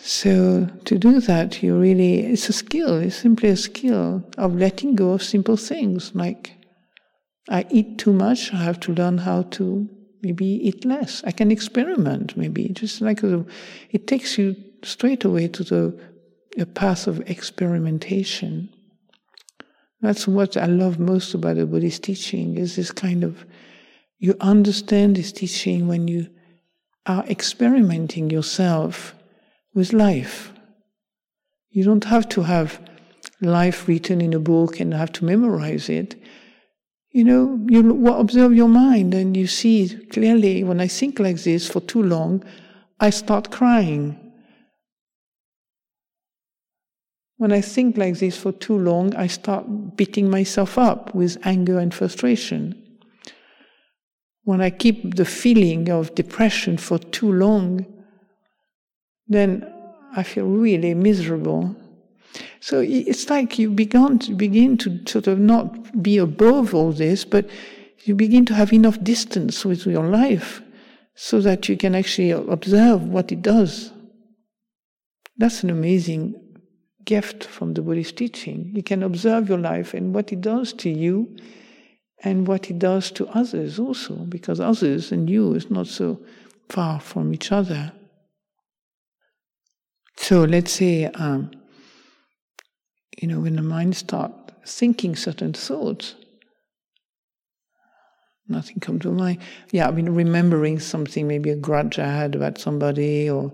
[0.00, 4.94] So to do that, you really, it's a skill, it's simply a skill of letting
[4.94, 6.54] go of simple things like
[7.48, 9.88] I eat too much, I have to learn how to
[10.22, 11.22] maybe eat less.
[11.24, 13.44] I can experiment maybe, just like a,
[13.90, 15.98] it takes you straight away to the
[16.58, 18.68] a path of experimentation.
[20.00, 23.44] That's what I love most about the Buddhist teaching is this kind of
[24.18, 26.28] you understand this teaching when you
[27.06, 29.14] are experimenting yourself
[29.74, 30.52] with life.
[31.70, 32.80] You don't have to have
[33.40, 36.20] life written in a book and have to memorize it.
[37.10, 41.68] You know, you observe your mind and you see clearly when I think like this
[41.70, 42.44] for too long,
[43.00, 44.27] I start crying.
[47.38, 51.78] When I think like this for too long, I start beating myself up with anger
[51.78, 52.74] and frustration.
[54.42, 57.86] When I keep the feeling of depression for too long,
[59.28, 59.72] then
[60.16, 61.76] I feel really miserable.
[62.60, 67.24] So it's like you begin to begin to sort of not be above all this,
[67.24, 67.48] but
[68.04, 70.60] you begin to have enough distance with your life
[71.14, 73.92] so that you can actually observe what it does.
[75.36, 76.34] That's an amazing
[77.08, 78.70] gift from the Buddhist teaching.
[78.74, 81.36] You can observe your life and what it does to you
[82.22, 86.20] and what it does to others also, because others and you is not so
[86.68, 87.92] far from each other.
[90.16, 91.50] So let's say, um,
[93.20, 96.14] you know, when the mind starts thinking certain thoughts,
[98.48, 99.38] nothing comes to mind.
[99.70, 103.52] Yeah, I mean, remembering something, maybe a grudge I had about somebody, or,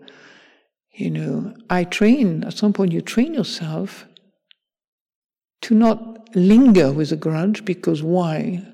[0.94, 4.06] you know, I train, at some point, you train yourself
[5.62, 8.64] to not linger with a grudge because why?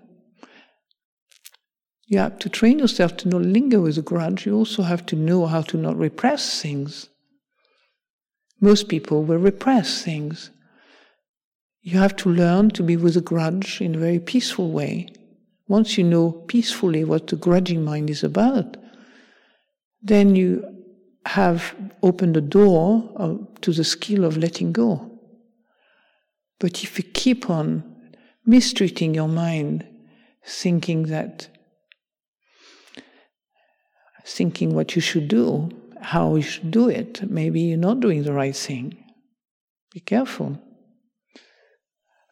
[2.07, 4.45] You have to train yourself to not linger with a grudge.
[4.45, 7.09] You also have to know how to not repress things.
[8.61, 10.51] Most people will repress things.
[11.81, 15.09] You have to learn to be with a grudge in a very peaceful way.
[15.69, 18.77] Once you know peacefully what the grudging mind is about,
[20.03, 20.80] then you
[21.35, 24.91] have opened the door of, to the skill of letting go.
[26.59, 27.85] But if you keep on
[28.45, 29.87] mistreating your mind,
[30.45, 31.49] thinking that,
[34.25, 35.71] thinking what you should do,
[36.01, 37.31] how you should do it.
[37.31, 38.97] Maybe you're not doing the right thing.
[39.93, 40.59] Be careful.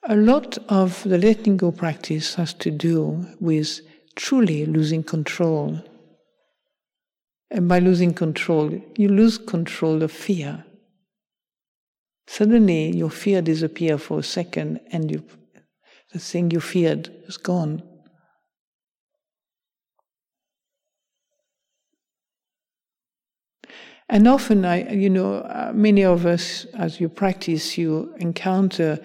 [0.08, 3.80] a lot of the letting go practice has to do with
[4.16, 5.78] truly losing control.
[7.50, 10.64] And by losing control, you lose control of fear.
[12.26, 15.24] Suddenly, your fear disappears for a second, and you,
[16.12, 17.82] the thing you feared is gone.
[24.10, 28.98] And often, I, you know, uh, many of us, as you practice, you encounter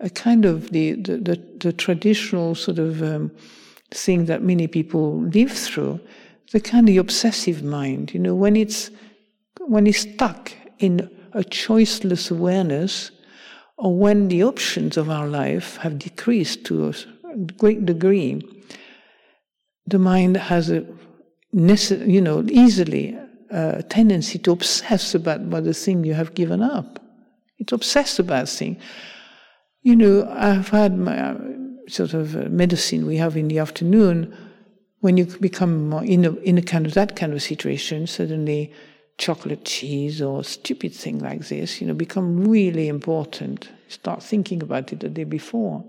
[0.00, 3.30] a kind of the, the, the, the traditional sort of um,
[3.90, 6.00] thing that many people live through,
[6.52, 8.14] the kind of obsessive mind.
[8.14, 8.90] You know, when it's
[9.60, 13.10] when it's stuck in a choiceless awareness,
[13.76, 18.42] or when the options of our life have decreased to a great degree,
[19.86, 20.86] the mind has a
[21.52, 23.18] you know easily
[23.50, 27.02] a tendency to obsess about, about the thing you have given up.
[27.58, 28.82] It's obsessed about things.
[29.82, 31.38] You know, I've had my uh,
[31.88, 34.36] sort of uh, medicine we have in the afternoon.
[35.00, 38.72] When you become in a, in a kind of that kind of situation, suddenly
[39.16, 43.68] chocolate cheese or stupid thing like this, you know, become really important.
[43.88, 45.84] Start thinking about it the day before.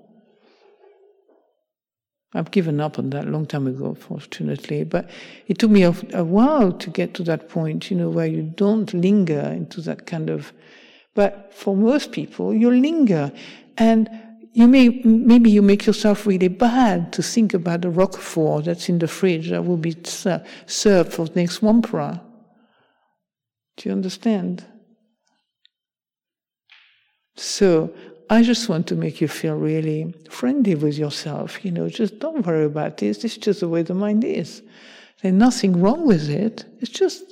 [2.33, 4.83] I've given up on that long time ago, fortunately.
[4.83, 5.09] But
[5.47, 8.43] it took me a, a, while to get to that point, you know, where you
[8.43, 10.53] don't linger into that kind of.
[11.15, 13.31] But for most people, you linger,
[13.77, 14.09] and
[14.53, 18.99] you may maybe you make yourself really bad to think about the roquefort that's in
[18.99, 22.21] the fridge that will be served for the next wan phra.
[23.77, 24.65] Do you understand?
[27.35, 27.93] So
[28.29, 31.63] I just want to make you feel really friendly with yourself.
[31.63, 33.19] You know, just don't worry about this.
[33.19, 34.61] This is just the way the mind is.
[35.21, 36.65] There's nothing wrong with it.
[36.79, 37.23] It's just,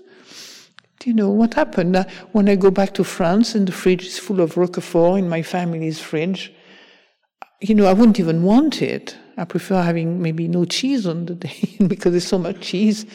[1.04, 2.06] you know, what happened.
[2.32, 5.42] When I go back to France and the fridge is full of Roquefort in my
[5.42, 6.54] family's fridge,
[7.60, 9.18] you know, I wouldn't even want it.
[9.38, 13.06] I prefer having maybe no cheese on the day because there's so much cheese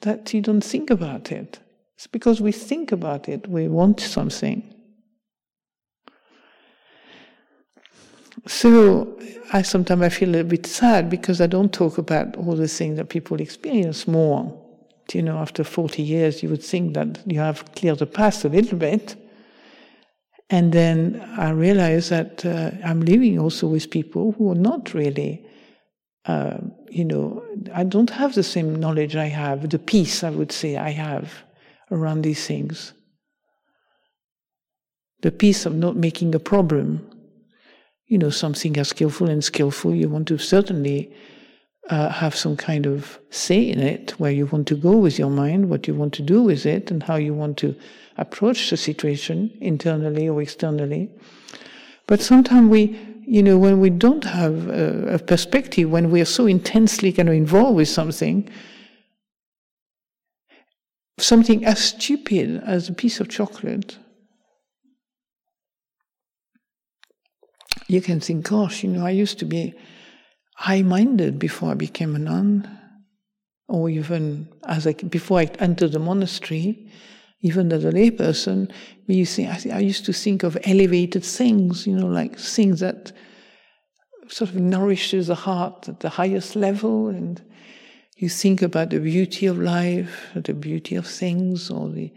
[0.00, 1.58] that you don't think about it.
[1.96, 4.62] It's because we think about it, we want something.
[8.46, 9.18] So
[9.52, 12.96] I sometimes I feel a bit sad because I don't talk about all the things
[12.96, 14.60] that people experience more.
[15.12, 18.48] You know, after 40 years, you would think that you have cleared the past a
[18.48, 19.16] little bit.
[20.54, 20.98] And then
[21.36, 25.44] I realize that uh, I'm living also with people who are not really,
[26.26, 27.42] uh, you know,
[27.74, 31.26] I don't have the same knowledge I have, the peace I would say I have
[31.90, 32.92] around these things.
[35.22, 36.88] The peace of not making a problem
[38.06, 41.12] you know, something as skillful and skillful, you want to certainly
[41.90, 45.30] uh, have some kind of say in it, where you want to go with your
[45.30, 47.74] mind, what you want to do with it, and how you want to
[48.16, 51.10] approach the situation internally or externally.
[52.06, 56.26] But sometimes we, you know, when we don't have a, a perspective, when we are
[56.26, 58.48] so intensely kind of involved with something,
[61.18, 63.98] something as stupid as a piece of chocolate
[67.88, 69.74] you can think, gosh, you know, I used to be
[70.54, 72.68] high minded before I became a nun,
[73.68, 76.90] or even as I, before I entered the monastery,
[77.40, 78.70] even as a layperson,
[79.06, 83.12] you see, I, I used to think of elevated things, you know, like things that
[84.28, 87.42] sort of nourishes the heart at the highest level, and
[88.16, 92.12] you think about the beauty of life, the beauty of things, or the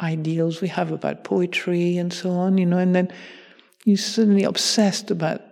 [0.00, 3.12] ideals we have about poetry and so on, you know, and then
[3.84, 5.51] you're suddenly obsessed about,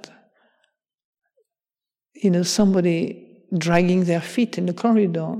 [2.21, 5.37] you know, somebody dragging their feet in the corridor,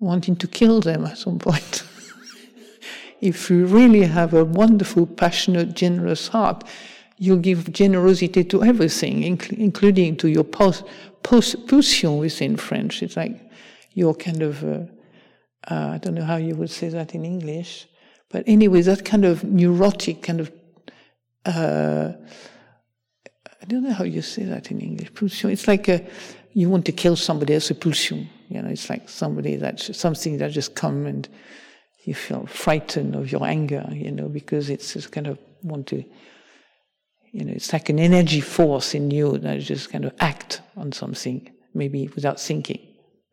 [0.00, 1.84] wanting to kill them at some point.
[3.20, 6.64] if you really have a wonderful, passionate, generous heart,
[7.16, 10.84] you give generosity to everything, including to your post,
[11.22, 13.02] post, pulsion within French.
[13.02, 13.40] It's like
[13.94, 14.80] your kind of, uh,
[15.68, 17.88] uh, I don't know how you would say that in English,
[18.30, 20.52] but anyway, that kind of neurotic kind of
[21.44, 22.12] uh,
[23.68, 25.12] don't know how you say that in English.
[25.14, 25.50] Pulsion.
[25.50, 26.06] It's like a,
[26.54, 27.70] you want to kill somebody else.
[27.70, 28.28] A pulsion.
[28.48, 31.28] You know, it's like somebody that something that just come and
[32.04, 33.86] you feel frightened of your anger.
[33.92, 36.04] You know, because it's just kind of want to.
[37.30, 40.92] You know, it's like an energy force in you that just kind of act on
[40.92, 42.80] something, maybe without thinking.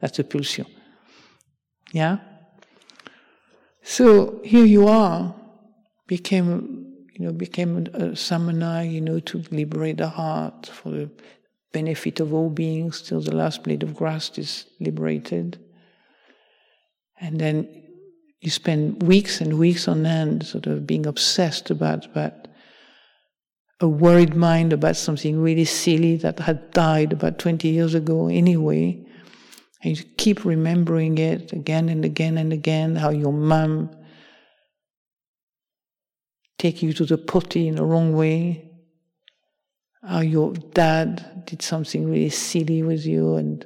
[0.01, 0.67] That's a pulsion.
[1.93, 2.17] Yeah.
[3.83, 5.33] So here you are,
[6.07, 11.09] became you know, became a samana, you know, to liberate the heart for the
[11.71, 15.57] benefit of all beings till the last blade of grass is liberated.
[17.19, 17.83] And then
[18.41, 22.49] you spend weeks and weeks on end sort of being obsessed about, about
[23.79, 29.01] a worried mind about something really silly that had died about 20 years ago anyway.
[29.83, 33.89] And you keep remembering it again and again and again, how your mum
[36.57, 38.71] take you to the potty in the wrong way,
[40.03, 43.65] how your dad did something really silly with you and,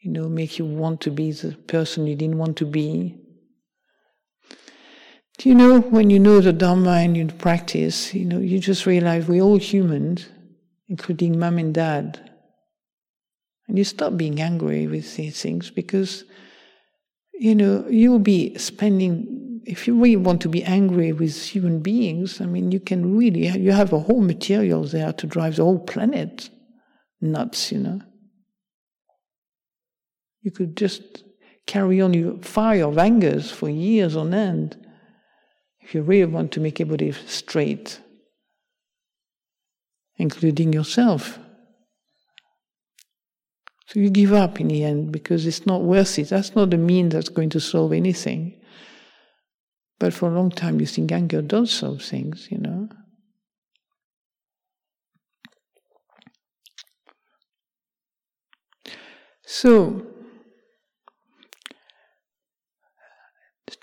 [0.00, 3.20] you know, make you want to be the person you didn't want to be.
[5.38, 8.86] Do you know, when you know the Dharma and you practice, you know, you just
[8.86, 10.28] realize we're all humans,
[10.88, 12.30] including mom and dad.
[13.66, 16.24] And you stop being angry with these things because,
[17.32, 22.40] you know, you'll be spending, if you really want to be angry with human beings,
[22.40, 25.78] I mean, you can really, you have a whole material there to drive the whole
[25.78, 26.50] planet
[27.20, 28.00] nuts, you know.
[30.42, 31.24] You could just
[31.66, 34.76] carry on your fire of angers for years on end
[35.80, 38.00] if you really want to make everybody straight,
[40.16, 41.38] including yourself.
[43.86, 46.30] So you give up in the end because it's not worth it.
[46.30, 48.60] That's not the mean that's going to solve anything.
[49.98, 52.88] But for a long time, you think anger does solve things, you know.
[59.46, 60.06] So,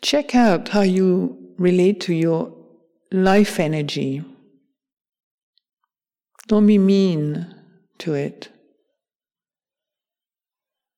[0.01, 2.53] check out how you relate to your
[3.11, 4.23] life energy.
[6.47, 7.55] Don't be mean
[7.99, 8.49] to it.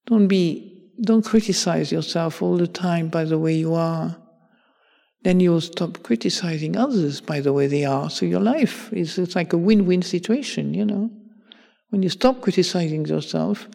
[0.06, 4.23] Don't be, don't criticize yourself all the time by the way you are.
[5.24, 8.10] Then you'll stop criticizing others by the way they are.
[8.10, 11.10] So your life is it's like a win-win situation, you know.
[11.90, 13.68] When you stop criticizing yourself,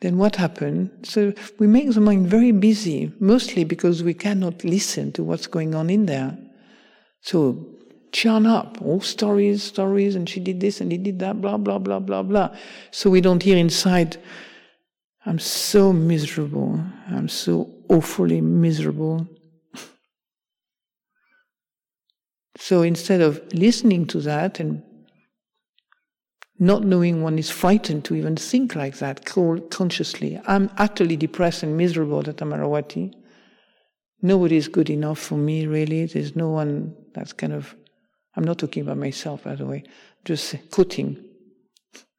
[0.00, 0.90] then what happened?
[1.02, 5.74] So we make the mind very busy, mostly because we cannot listen to what's going
[5.74, 6.36] on in there.
[7.22, 7.66] So
[8.12, 11.78] churn up all stories, stories, and she did this and he did that, blah, blah,
[11.78, 12.54] blah, blah, blah.
[12.90, 14.16] So we don't hear inside,
[15.26, 16.80] I'm so miserable.
[17.08, 19.26] I'm so awfully miserable.
[22.58, 24.82] So instead of listening to that and
[26.58, 30.40] not knowing one is frightened to even think like that consciously.
[30.44, 33.12] I'm utterly depressed and miserable at Amaravati.
[34.22, 36.06] Nobody is good enough for me, really.
[36.06, 37.76] There's no one that's kind of.
[38.34, 39.84] I'm not talking about myself, by the way.
[40.24, 41.24] Just quoting.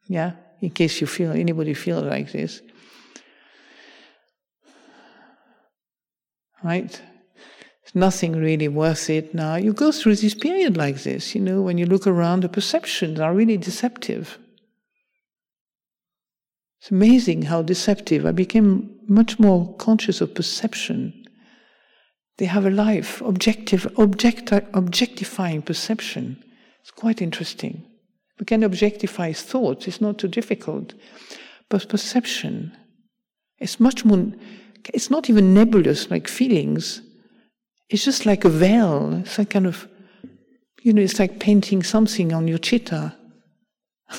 [0.08, 0.32] Yeah,
[0.62, 2.62] in case you feel anybody feels like this.
[6.64, 7.02] Right?
[7.96, 9.56] Nothing really worth it now.
[9.56, 13.20] You go through this period like this, you know, when you look around, the perceptions
[13.20, 14.38] are really deceptive.
[16.82, 18.26] It's amazing how deceptive.
[18.26, 21.26] I became much more conscious of perception.
[22.38, 26.42] They have a life, objective, object, objectifying perception.
[26.82, 27.86] It's quite interesting.
[28.40, 30.94] We can objectify thoughts, it's not too difficult.
[31.68, 32.72] But perception,
[33.60, 34.32] it's much more,
[34.94, 37.02] it's not even nebulous like feelings
[37.90, 39.14] it's just like a veil.
[39.14, 39.88] It's like kind of,
[40.84, 43.16] you know, it's like painting something on your chitta.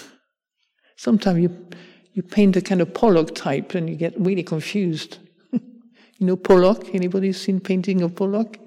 [0.97, 1.69] Sometimes you,
[2.13, 5.19] you paint a kind of Pollock type and you get really confused.
[5.53, 6.95] you know Pollock?
[6.95, 8.59] Anybody seen painting of Pollock?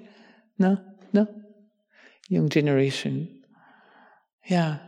[0.58, 0.78] No?
[1.12, 1.28] No?
[2.28, 3.42] Young generation.
[4.46, 4.78] Yeah.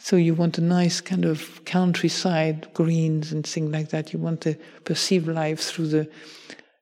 [0.00, 4.12] So you want a nice kind of countryside, greens and things like that.
[4.12, 4.54] You want to
[4.84, 6.10] perceive life through the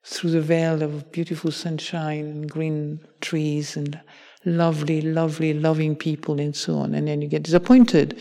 [0.04, 4.00] through the veil of beautiful sunshine and green trees and
[4.44, 6.94] lovely, lovely, loving people and so on.
[6.94, 8.20] And then you get disappointed.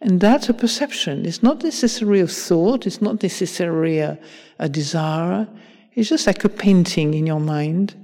[0.00, 1.26] And that's a perception.
[1.26, 4.18] It's not necessarily a thought, it's not necessarily a,
[4.60, 5.48] a desire.
[5.94, 7.96] It's just like a painting in your mind.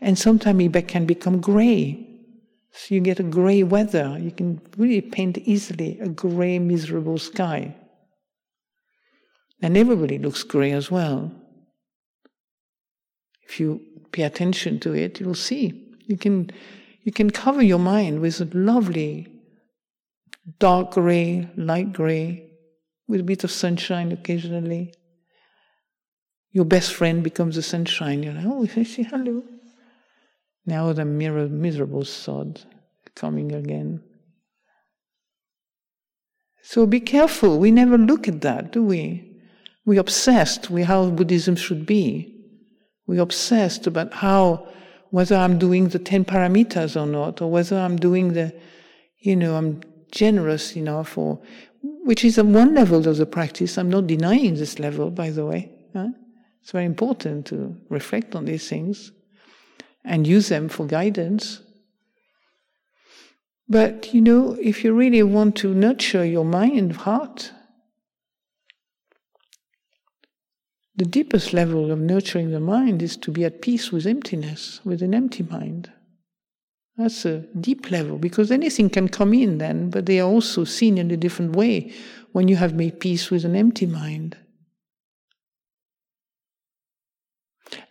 [0.00, 2.06] And sometimes it can become gray.
[2.72, 4.16] So you get a gray weather.
[4.20, 7.74] You can really paint easily a gray, miserable sky.
[9.60, 11.32] And everybody looks gray as well
[13.50, 13.80] if you
[14.12, 15.96] pay attention to it, you'll see.
[16.06, 16.52] You can,
[17.02, 19.26] you can cover your mind with a lovely
[20.60, 22.48] dark gray, light gray,
[23.08, 24.94] with a bit of sunshine occasionally.
[26.52, 28.22] Your best friend becomes the sunshine.
[28.22, 29.42] You're like, oh, I say hello.
[30.64, 32.62] Now the mirror, miserable sod
[33.16, 34.00] coming again.
[36.62, 37.58] So be careful.
[37.58, 39.40] We never look at that, do we?
[39.84, 42.29] We're obsessed with how Buddhism should be.
[43.10, 44.68] We're obsessed about how,
[45.10, 48.54] whether I'm doing the 10 paramitas or not, or whether I'm doing the,
[49.18, 49.80] you know, I'm
[50.12, 51.40] generous enough, or,
[52.04, 53.76] which is on one level of the practice.
[53.76, 55.72] I'm not denying this level, by the way.
[55.92, 56.10] Huh?
[56.62, 59.10] It's very important to reflect on these things
[60.04, 61.62] and use them for guidance.
[63.68, 67.50] But you know, if you really want to nurture your mind, heart,
[71.00, 75.00] the deepest level of nurturing the mind is to be at peace with emptiness, with
[75.00, 75.90] an empty mind.
[76.98, 80.98] That's a deep level because anything can come in then, but they are also seen
[80.98, 81.94] in a different way
[82.32, 84.36] when you have made peace with an empty mind.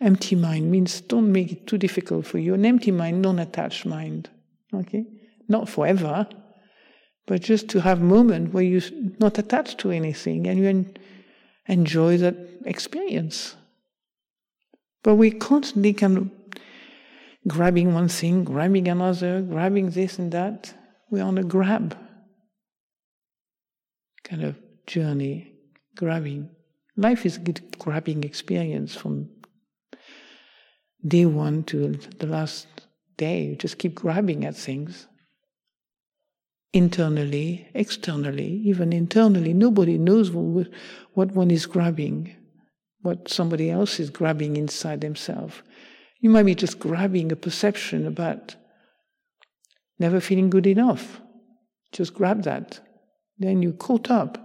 [0.00, 2.54] Empty mind means don't make it too difficult for you.
[2.54, 4.30] An empty mind, non attached mind.
[4.72, 5.04] Okay?
[5.50, 6.28] not forever,
[7.26, 10.96] but just to have moment where you're not attached to anything and you en-
[11.70, 13.56] enjoy that experience.
[15.02, 16.30] But we constantly of
[17.48, 20.74] grabbing one thing, grabbing another, grabbing this and that.
[21.10, 21.96] We're on a grab
[24.24, 24.56] kind of
[24.86, 25.54] journey,
[25.96, 26.50] grabbing.
[26.96, 29.30] Life is a good grabbing experience from
[31.06, 32.66] day one to the last
[33.16, 33.44] day.
[33.44, 35.06] You just keep grabbing at things
[36.72, 39.52] internally, externally, even internally.
[39.52, 42.36] Nobody knows what one is grabbing,
[43.02, 45.62] what somebody else is grabbing inside themselves.
[46.20, 48.54] You might be just grabbing a perception about
[49.98, 51.20] never feeling good enough.
[51.92, 52.80] Just grab that.
[53.38, 54.38] Then you're caught up.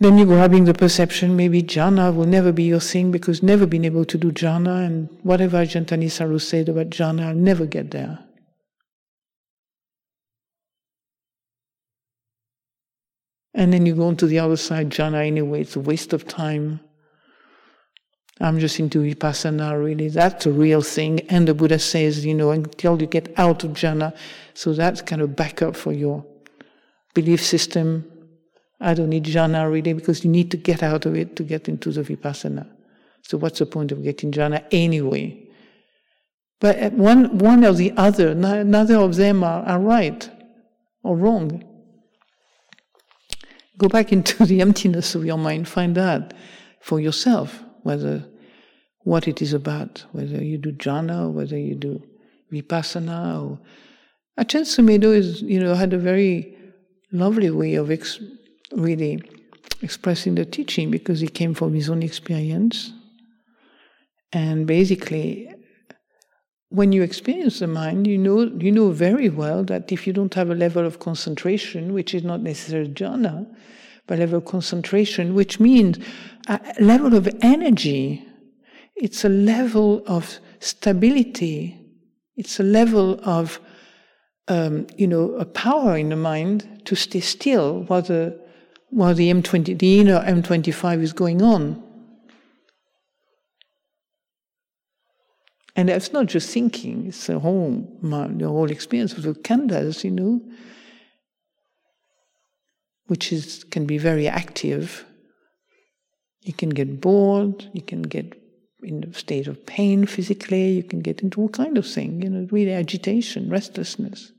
[0.00, 3.84] Then you're grabbing the perception, maybe jhana will never be your thing because never been
[3.84, 8.20] able to do jhana, and whatever Ajahn Thanissaro said about jhana, I'll never get there.
[13.58, 16.28] And then you go on to the other side, jhana anyway, it's a waste of
[16.28, 16.78] time.
[18.40, 20.08] I'm just into vipassana, really.
[20.08, 21.22] That's a real thing.
[21.28, 24.16] And the Buddha says, you know, until you get out of jhana,
[24.54, 26.24] so that's kind of backup for your
[27.14, 28.08] belief system.
[28.80, 31.68] I don't need jhana really because you need to get out of it to get
[31.68, 32.64] into the vipassana.
[33.22, 35.48] So what's the point of getting jhana anyway?
[36.60, 40.30] But one, one or the other, neither of them are, are right
[41.02, 41.64] or wrong.
[43.78, 46.34] Go back into the emptiness of your mind, find out
[46.80, 48.24] for yourself whether
[49.04, 52.02] what it is about, whether you do jhana, whether you do
[52.52, 53.58] vipassana, or
[54.38, 56.56] Ajahn Sumedho is, you know, had a very
[57.10, 58.20] lovely way of ex-
[58.72, 59.20] really
[59.82, 62.92] expressing the teaching because he came from his own experience.
[64.32, 65.50] And basically,
[66.70, 70.34] when you experience the mind, you know you know very well that if you don't
[70.34, 73.46] have a level of concentration, which is not necessarily jhana,
[74.06, 75.98] but level of concentration, which means
[76.46, 78.24] a level of energy.
[78.96, 81.78] It's a level of stability.
[82.36, 83.60] It's a level of
[84.48, 88.38] um, you know a power in the mind to stay still while the
[88.90, 91.82] while the M20 the inner M25 is going on.
[95.78, 100.10] And it's not just thinking, it's the whole, the whole experience of the khandhas, you
[100.10, 100.40] know,
[103.06, 105.04] which is, can be very active.
[106.40, 108.34] You can get bored, you can get
[108.82, 112.30] in a state of pain physically, you can get into all kind of things, you
[112.30, 114.32] know, really agitation, restlessness.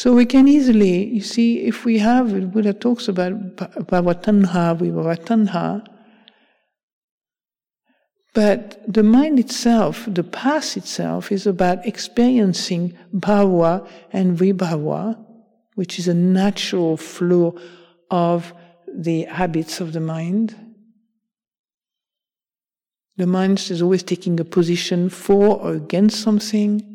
[0.00, 5.86] So we can easily, you see, if we have, Buddha talks about bhavatanha, vibhavatanha,
[8.32, 15.22] but the mind itself, the past itself, is about experiencing bhava and vibhava,
[15.74, 17.58] which is a natural flow
[18.10, 18.54] of
[18.88, 20.56] the habits of the mind.
[23.18, 26.89] The mind is always taking a position for or against something.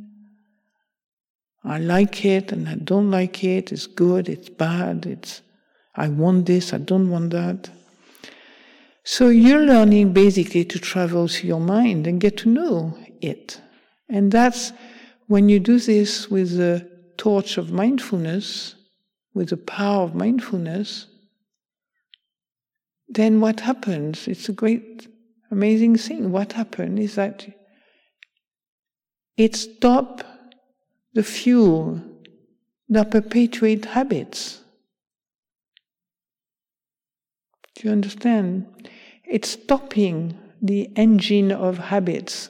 [1.66, 5.42] I like it and I don't like it, it's good, it's bad, it's
[5.96, 7.70] I want this, I don't want that.
[9.04, 13.62] So you're learning basically to travel through your mind and get to know it.
[14.10, 14.74] And that's
[15.28, 18.76] when you do this with the torch of mindfulness,
[19.34, 21.08] with the power of mindfulness,
[23.08, 24.28] then what happens?
[24.28, 25.08] It's a great,
[25.50, 26.32] amazing thing.
[26.32, 27.48] What happens is that
[29.38, 30.24] it stops
[31.16, 32.02] the fuel
[32.90, 34.62] that perpetuate habits.
[37.76, 38.90] Do you understand?
[39.24, 42.50] It's stopping the engine of habits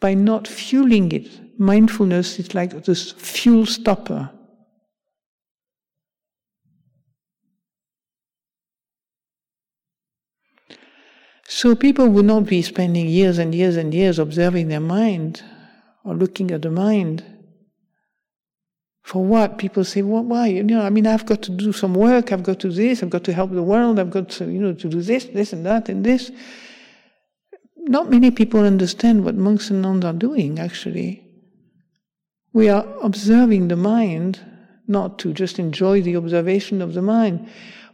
[0.00, 1.58] by not fueling it.
[1.58, 4.30] Mindfulness is like this fuel stopper.
[11.48, 15.42] So people would not be spending years and years and years observing their mind
[16.06, 17.24] or looking at the mind
[19.06, 19.58] For what?
[19.58, 20.48] People say, well, why?
[20.48, 23.04] You know, I mean, I've got to do some work, I've got to do this,
[23.04, 25.52] I've got to help the world, I've got to, you know, to do this, this
[25.52, 26.32] and that and this.
[27.76, 31.22] Not many people understand what monks and nuns are doing, actually.
[32.52, 34.40] We are observing the mind,
[34.88, 37.48] not to just enjoy the observation of the mind.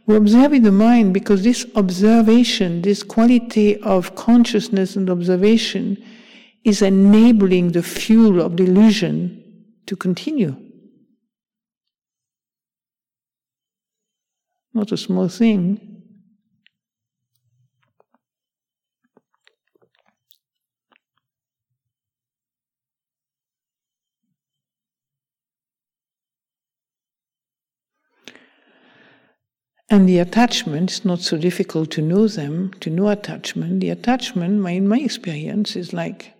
[0.07, 6.03] We're observing the mind because this observation, this quality of consciousness and observation,
[6.63, 10.55] is enabling the fuel of delusion to continue.
[14.73, 15.93] Not a small thing.
[29.89, 33.81] And the attachment is not so difficult to know them, to know attachment.
[33.81, 36.33] The attachment, in my experience, is like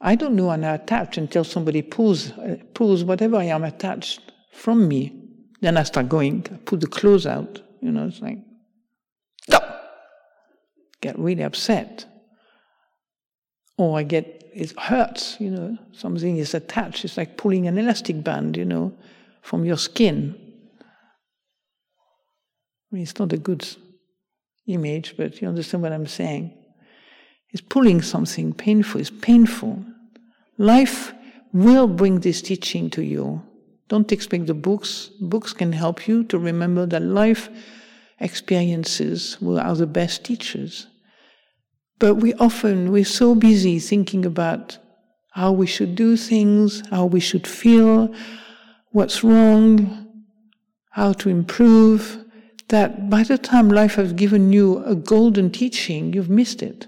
[0.00, 4.88] I don't know I'm attached until somebody pulls, uh, pulls whatever I am attached from
[4.88, 5.12] me.
[5.60, 7.60] Then I start going, I pull the clothes out.
[7.82, 8.38] You know, it's like,
[9.42, 9.84] stop!
[11.02, 12.06] Get really upset.
[13.76, 17.04] Or I get, it hurts, you know, something is attached.
[17.04, 18.94] It's like pulling an elastic band, you know,
[19.42, 20.34] from your skin.
[22.90, 23.66] I mean, it's not a good
[24.66, 26.56] image, but you understand what I'm saying.
[27.52, 29.00] It's pulling something painful.
[29.00, 29.84] It's painful.
[30.58, 31.12] Life
[31.52, 33.42] will bring this teaching to you.
[33.88, 35.10] Don't expect the books.
[35.20, 37.48] Books can help you to remember that life
[38.20, 40.86] experiences are the best teachers.
[41.98, 44.78] But we often, we're so busy thinking about
[45.32, 48.14] how we should do things, how we should feel,
[48.92, 50.22] what's wrong,
[50.90, 52.24] how to improve,
[52.68, 56.86] that by the time life has given you a golden teaching, you've missed it.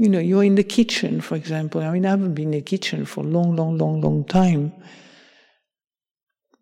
[0.00, 1.82] You know, you're in the kitchen, for example.
[1.82, 4.72] I mean, I haven't been in the kitchen for a long, long, long, long time.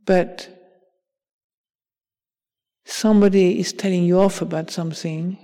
[0.06, 0.48] But
[2.86, 5.36] somebody is telling you off about something,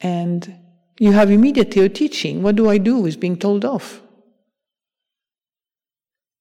[0.00, 0.58] and
[0.98, 2.42] you have immediately a teaching.
[2.42, 4.00] What do I do with being told off?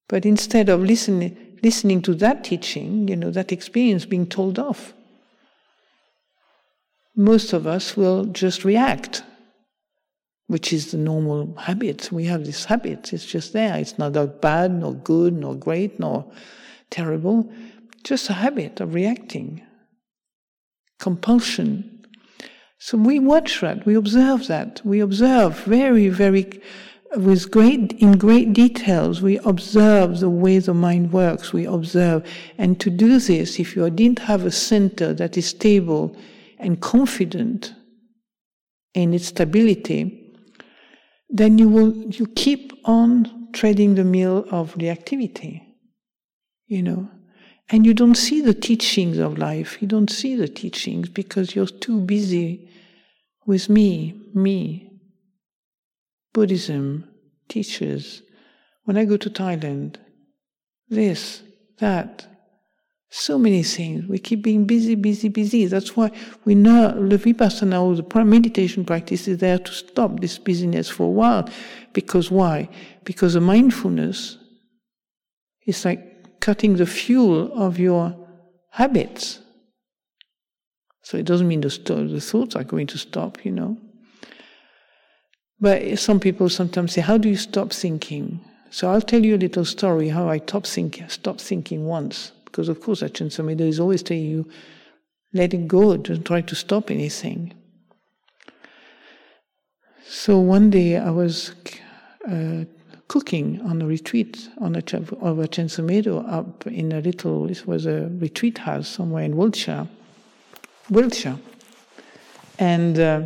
[0.07, 4.93] But instead of listening, listening to that teaching, you know, that experience being told off,
[7.15, 9.23] most of us will just react,
[10.47, 12.11] which is the normal habit.
[12.11, 13.77] We have this habit, it's just there.
[13.77, 16.31] It's neither bad, nor good, nor great, nor
[16.89, 17.51] terrible.
[18.03, 19.61] Just a habit of reacting.
[20.99, 22.05] Compulsion.
[22.79, 26.61] So we watch that, we observe that, we observe very, very
[27.17, 32.25] with great in great details we observe the way the mind works we observe
[32.57, 36.15] and to do this if you didn't have a center that is stable
[36.61, 37.73] and confident
[38.93, 40.17] in its stability
[41.29, 45.61] then you will you keep on treading the mill of reactivity
[46.71, 47.09] you know.
[47.69, 49.81] And you don't see the teachings of life.
[49.81, 52.69] You don't see the teachings because you're too busy
[53.45, 54.87] with me me.
[56.33, 57.09] Buddhism,
[57.49, 58.21] teaches
[58.85, 59.97] When I go to Thailand,
[60.89, 61.43] this,
[61.79, 62.25] that,
[63.13, 64.07] so many things.
[64.07, 65.65] We keep being busy, busy, busy.
[65.65, 66.11] That's why
[66.45, 71.07] we know the vipassana or the meditation practice is there to stop this busyness for
[71.07, 71.49] a while.
[71.91, 72.69] Because why?
[73.03, 74.37] Because the mindfulness
[75.67, 78.15] is like cutting the fuel of your
[78.71, 79.39] habits.
[81.03, 83.77] So it doesn't mean the, the thoughts are going to stop, you know.
[85.59, 88.39] But some people sometimes say, How do you stop thinking?
[88.69, 92.31] So I'll tell you a little story how I thinking, stopped thinking once.
[92.51, 94.49] Because, of course, Ajahn Sumedho is always telling you,
[95.33, 97.53] let it go, don't try to stop anything.
[100.05, 101.55] So one day I was
[102.29, 102.65] uh,
[103.07, 107.85] cooking on a retreat on a, of Ajahn Sumedho up in a little, this was
[107.85, 109.87] a retreat house somewhere in Wiltshire.
[110.89, 111.39] Wiltshire.
[112.59, 113.21] And uh,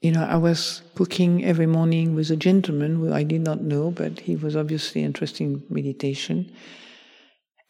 [0.00, 3.90] you know, I was cooking every morning with a gentleman who I did not know,
[3.90, 6.52] but he was obviously interested in meditation.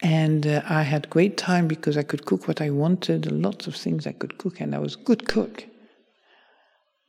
[0.01, 3.75] And uh, I had great time because I could cook what I wanted, lots of
[3.75, 5.65] things I could cook, and I was a good cook.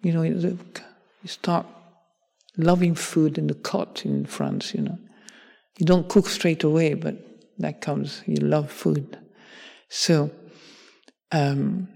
[0.02, 0.58] You know, you
[1.26, 1.66] start
[2.56, 4.98] loving food in the cot in France, you know.
[5.78, 7.16] You don't cook straight away, but
[7.58, 9.18] that comes, you love food.
[9.88, 10.30] So,
[11.32, 11.88] um,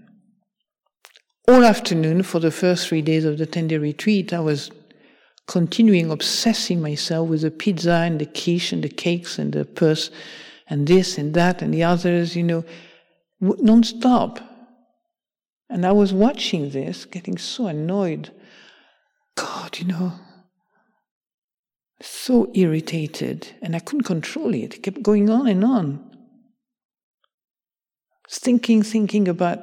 [1.47, 4.71] all afternoon for the first three days of the 10 day retreat, I was
[5.47, 10.09] continuing obsessing myself with the pizza and the quiche and the cakes and the purse
[10.67, 12.63] and this and that and the others, you know,
[13.39, 14.39] non-stop.
[15.69, 18.31] And I was watching this, getting so annoyed.
[19.35, 20.13] God, you know,
[22.01, 24.75] so irritated, and I couldn't control it.
[24.75, 26.11] It kept going on and on.
[28.29, 29.59] Thinking, thinking about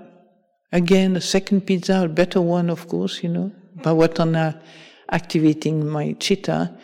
[0.73, 4.59] again a second pizza, a better one, of course, you know, Bhavatanha uh,
[5.11, 6.77] activating my chitta,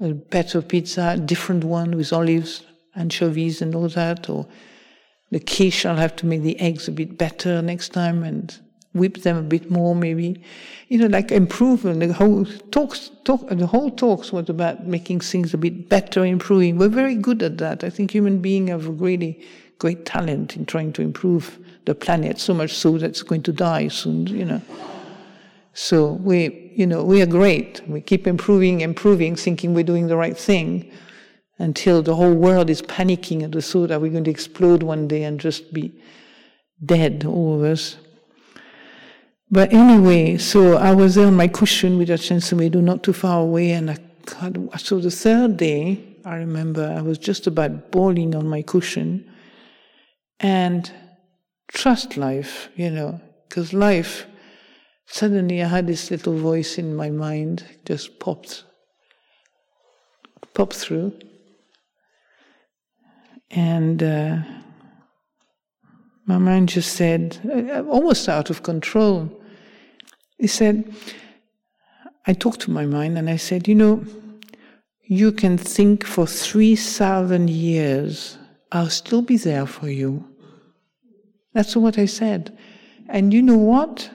[0.00, 2.62] a better pizza, different one with olives,
[2.94, 4.46] anchovies, and all that, or
[5.30, 8.54] the quiche, I'll have to make the eggs a bit better next time and
[8.92, 10.42] whip them a bit more, maybe.
[10.88, 12.00] You know, like improvement.
[12.00, 16.76] The whole talks, talk, the whole talks was about making things a bit better, improving.
[16.76, 17.82] We're very good at that.
[17.82, 19.42] I think human beings have really
[19.78, 22.38] great talent in trying to improve the planet.
[22.38, 24.26] So much so that it's going to die soon.
[24.26, 24.62] You know.
[25.72, 27.80] So we, you know, we are great.
[27.88, 30.92] We keep improving, improving, thinking we're doing the right thing
[31.62, 35.08] until the whole world is panicking at the thought that we're going to explode one
[35.08, 35.92] day and just be
[36.84, 37.96] dead, all of us.
[39.50, 43.40] But anyway, so I was there on my cushion with Ajahn Sumedho, not too far
[43.40, 48.34] away, and I God, so the third day, I remember I was just about bawling
[48.34, 49.30] on my cushion
[50.40, 50.90] and
[51.68, 54.26] trust life, you know, because life,
[55.06, 58.64] suddenly I had this little voice in my mind just popped,
[60.54, 61.18] popped through.
[63.52, 64.38] And uh,
[66.24, 69.30] my mind just said, uh, almost out of control,
[70.38, 70.92] he said,
[72.26, 74.04] I talked to my mind and I said, you know,
[75.04, 78.38] you can think for 3,000 years,
[78.70, 80.26] I'll still be there for you.
[81.52, 82.56] That's what I said.
[83.08, 84.10] And you know what?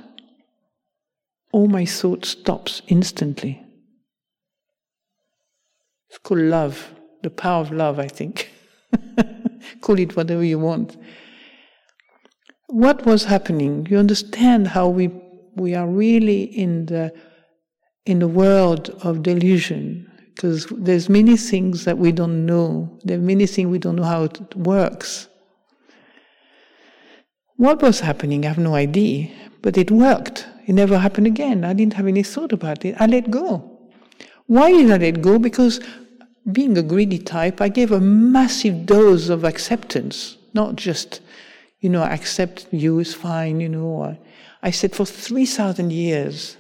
[1.52, 3.62] All my thought stops instantly.
[6.10, 8.52] It's called love, the power of love, I think.
[9.82, 10.98] Call it whatever you want.
[12.68, 13.88] What was happening?
[13.90, 15.10] You understand how we
[15.56, 17.14] we are really in the
[18.06, 23.00] in the world of delusion because there's many things that we don't know.
[23.04, 25.28] There are many things we don't know how it works.
[27.56, 28.46] What was happening?
[28.46, 29.30] I have no idea,
[29.64, 30.48] but it worked.
[30.68, 31.66] It never happened again.
[31.66, 32.96] I didn't have any thought about it.
[33.00, 33.80] I let go.
[34.46, 35.40] Why did I let go?
[35.40, 35.80] Because
[36.52, 41.22] being a greedy type, I gave a massive dose of acceptance, not just,
[41.80, 44.18] you know, accept you is fine, you know,
[44.64, 46.58] I said, for 3,000 years,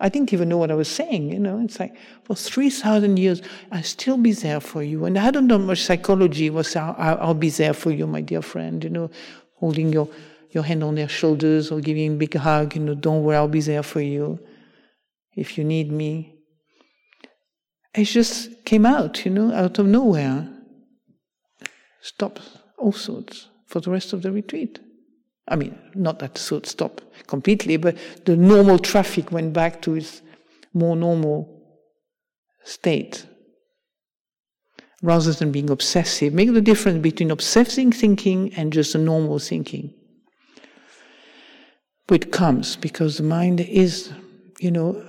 [0.00, 1.60] I didn't even know what I was saying, you know.
[1.60, 5.04] It's like, for 3,000 years, I'll still be there for you.
[5.04, 8.42] And I don't know much psychology was, I'll, I'll, be there for you, my dear
[8.42, 9.10] friend, you know,
[9.56, 10.08] holding your,
[10.50, 13.48] your hand on their shoulders or giving a big hug, you know, don't worry, I'll
[13.48, 14.40] be there for you
[15.36, 16.33] if you need me.
[17.94, 20.48] It just came out, you know, out of nowhere.
[22.00, 22.40] Stop
[22.76, 24.80] all sorts for the rest of the retreat.
[25.48, 30.22] I mean, not that thought stopped completely, but the normal traffic went back to its
[30.72, 31.62] more normal
[32.64, 33.26] state.
[35.02, 39.92] Rather than being obsessive, make the difference between obsessing thinking and just a normal thinking.
[42.06, 44.12] But it comes because the mind is,
[44.60, 45.04] you know,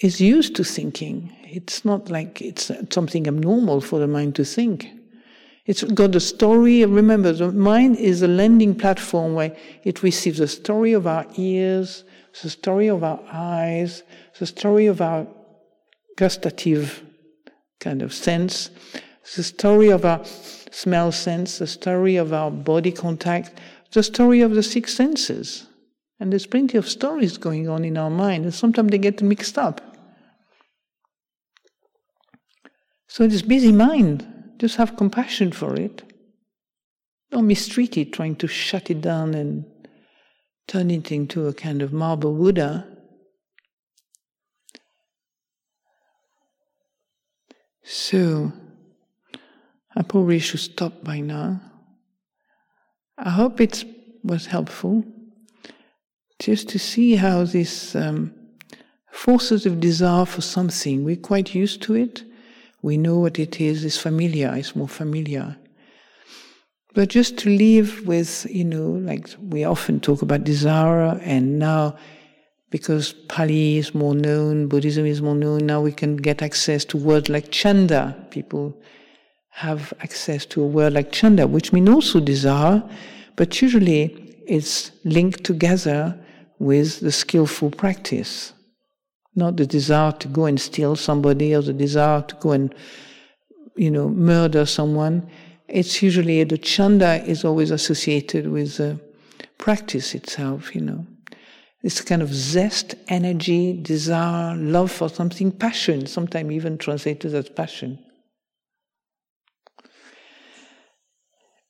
[0.00, 1.32] is used to thinking.
[1.48, 4.90] It's not like it's something abnormal for the mind to think.
[5.64, 6.84] It's got a story.
[6.84, 12.04] Remember, the mind is a landing platform where it receives the story of our ears,
[12.42, 14.02] the story of our eyes,
[14.38, 15.26] the story of our
[16.16, 17.02] gustative
[17.80, 18.70] kind of sense,
[19.36, 23.58] the story of our smell sense, the story of our body contact,
[23.92, 25.66] the story of the six senses.
[26.18, 29.58] And there's plenty of stories going on in our mind, and sometimes they get mixed
[29.58, 29.95] up.
[33.08, 34.26] So this busy mind
[34.58, 36.02] just have compassion for it.
[37.30, 39.64] Don't mistreat it, trying to shut it down and
[40.66, 42.86] turn it into a kind of marble Buddha.
[47.82, 48.52] So,
[49.94, 51.60] I probably should stop by now.
[53.16, 53.84] I hope it
[54.24, 55.04] was helpful
[56.38, 58.34] just to see how these um,
[59.10, 62.24] forces of desire for something, we're quite used to it
[62.86, 65.56] we know what it is, it's familiar, it's more familiar.
[66.94, 71.96] But just to live with, you know, like we often talk about desire, and now
[72.70, 76.96] because Pali is more known, Buddhism is more known, now we can get access to
[76.96, 78.16] words like chanda.
[78.30, 78.80] People
[79.50, 82.80] have access to a word like chanda, which means also desire,
[83.34, 84.02] but usually
[84.46, 86.16] it's linked together
[86.60, 88.52] with the skillful practice
[89.36, 92.74] not the desire to go and steal somebody or the desire to go and,
[93.76, 95.28] you know, murder someone.
[95.68, 98.98] It's usually the chanda is always associated with the
[99.58, 101.06] practice itself, you know.
[101.86, 107.96] this kind of zest, energy, desire, love for something, passion, sometimes even translated as passion.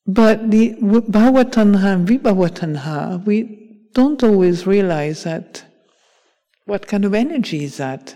[0.06, 5.66] But the bhavatanha and vibhavatanha, we don't always realize that
[6.66, 8.14] what kind of energy is that?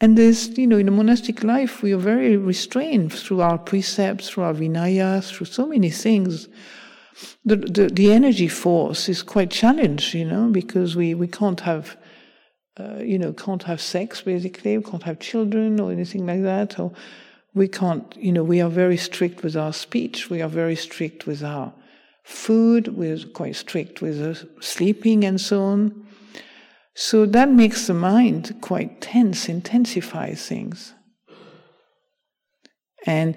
[0.00, 4.28] And there's, you know, in a monastic life, we are very restrained through our precepts,
[4.28, 6.48] through our vinaya, through so many things.
[7.44, 11.96] The, the, the energy force is quite challenged, you know, because we, we can't have,
[12.78, 16.80] uh, you know, can't have sex basically, we can't have children or anything like that,
[16.80, 16.92] or
[17.54, 21.26] we can't, you know, we are very strict with our speech, we are very strict
[21.26, 21.72] with our
[22.22, 26.06] food, we're quite strict with sleeping and so on.
[26.94, 30.94] So that makes the mind quite tense, intensifies things.
[33.06, 33.36] And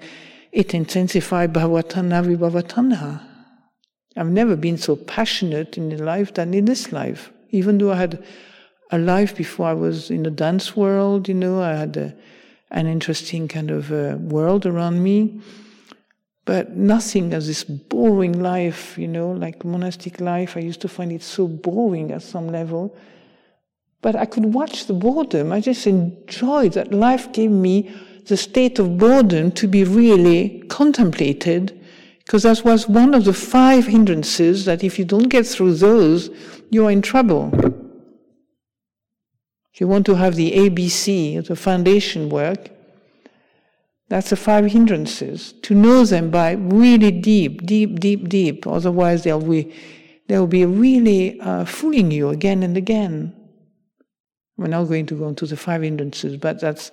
[0.52, 3.22] it intensifies bhavatanha vibhavatanha.
[4.16, 7.32] I've never been so passionate in life than in this life.
[7.50, 8.24] Even though I had
[8.90, 12.14] a life before I was in the dance world, you know, I had a,
[12.70, 15.40] an interesting kind of uh, world around me.
[16.46, 20.56] But nothing as this boring life, you know, like monastic life.
[20.56, 22.96] I used to find it so boring at some level.
[24.00, 25.52] But I could watch the boredom.
[25.52, 27.92] I just enjoyed that life gave me
[28.26, 31.80] the state of boredom to be really contemplated,
[32.18, 36.30] because that was one of the five hindrances that if you don't get through those,
[36.70, 37.50] you're in trouble.
[39.72, 42.70] If you want to have the ABC, the foundation work,
[44.08, 45.54] that's the five hindrances.
[45.62, 48.66] To know them by really deep, deep, deep, deep.
[48.66, 49.74] Otherwise, they'll be,
[50.28, 53.34] they'll be really uh, fooling you again and again.
[54.56, 56.92] We're not going to go into the five hindrances, but that's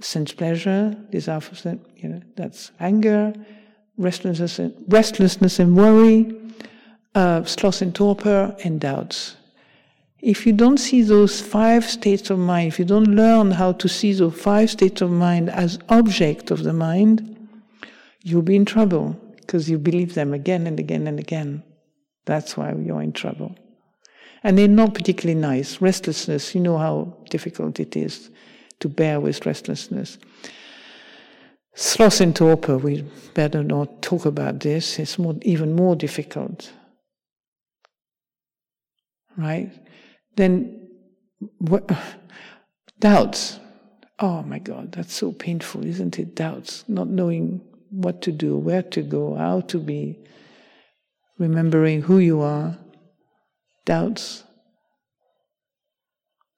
[0.00, 3.34] sense pleasure, desire for you know, that's anger,
[3.98, 6.34] restlessness, and, restlessness and worry,
[7.14, 9.36] uh, sloth and torpor, and doubts.
[10.22, 13.88] If you don't see those five states of mind, if you don't learn how to
[13.88, 17.48] see those five states of mind as object of the mind,
[18.22, 21.62] you'll be in trouble because you believe them again and again and again.
[22.26, 23.56] That's why you're in trouble.
[24.42, 25.80] And they're not particularly nice.
[25.80, 28.30] Restlessness, you know how difficult it is
[28.80, 30.18] to bear with restlessness.
[31.74, 33.02] Sloth and torpor, we
[33.34, 34.98] better not talk about this.
[34.98, 36.72] It's more, even more difficult.
[39.36, 39.70] Right?
[40.36, 40.88] Then
[41.58, 41.90] what,
[42.98, 43.58] doubts.
[44.18, 46.34] Oh my God, that's so painful, isn't it?
[46.34, 50.18] Doubts, not knowing what to do, where to go, how to be,
[51.38, 52.78] remembering who you are,
[53.84, 54.44] doubts.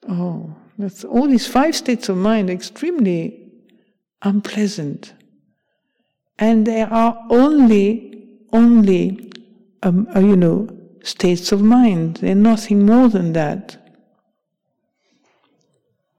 [0.08, 3.52] Oh, that's all these five states of mind extremely
[4.22, 5.14] unpleasant.
[6.38, 9.32] And they are only, only,
[9.82, 10.68] um, uh, you know,
[11.02, 12.16] states of mind.
[12.16, 13.76] They're nothing more than that.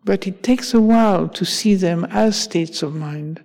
[0.05, 3.41] But it takes a while to see them as states of mind.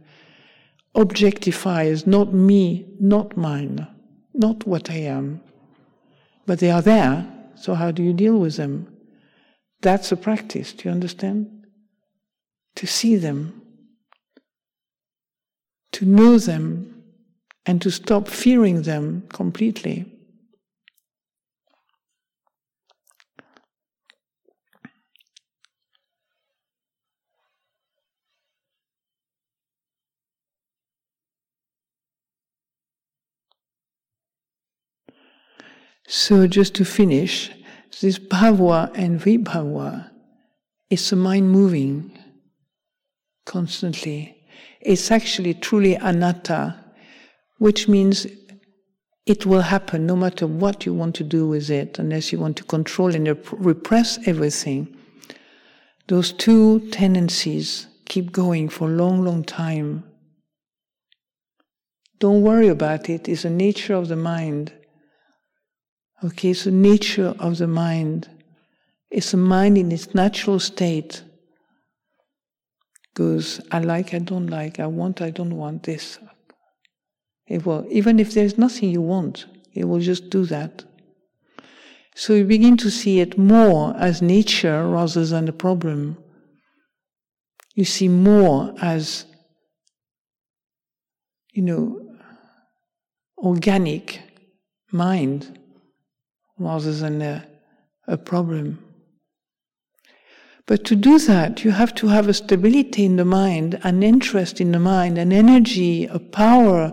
[0.95, 3.87] Objectifies not me, not mine,
[4.35, 5.41] not what I am.
[6.47, 8.93] But they are there, so how do you deal with them?
[9.81, 11.67] That's a practice, do you understand?
[12.77, 13.63] To see them,
[15.93, 17.05] to know them,
[17.67, 20.18] and to stop fearing them completely.
[36.11, 37.51] So, just to finish,
[38.01, 40.11] this bhava and vibhava
[40.89, 42.19] is a mind moving
[43.45, 44.35] constantly.
[44.81, 46.83] It's actually truly anatta,
[47.59, 48.27] which means
[49.27, 52.57] it will happen no matter what you want to do with it, unless you want
[52.57, 54.97] to control and repress everything.
[56.07, 60.05] Those two tendencies keep going for a long, long time.
[62.19, 64.73] Don't worry about it, it's the nature of the mind.
[66.25, 68.29] Okay, so nature of the mind
[69.11, 71.23] is the mind in its natural state.
[73.15, 76.19] Goes, I like, I don't like, I want, I don't want this.
[77.47, 80.85] It will, even if there's nothing you want, it will just do that.
[82.17, 86.19] So you begin to see it more as nature rather than a problem.
[87.77, 89.25] You see more as,
[91.53, 92.01] you know,
[93.39, 94.21] organic
[94.91, 95.61] mind
[96.59, 97.47] rather than a,
[98.07, 98.85] a problem.
[100.67, 104.61] But to do that, you have to have a stability in the mind, an interest
[104.61, 106.93] in the mind, an energy, a power,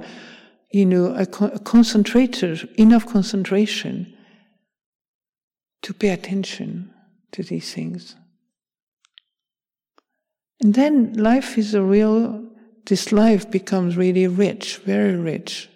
[0.72, 4.16] you know, a, co- a concentrator, enough concentration
[5.82, 6.94] to pay attention
[7.34, 8.16] to these things.
[10.62, 12.50] And then life is a real,
[12.86, 15.70] this life becomes really rich, very rich,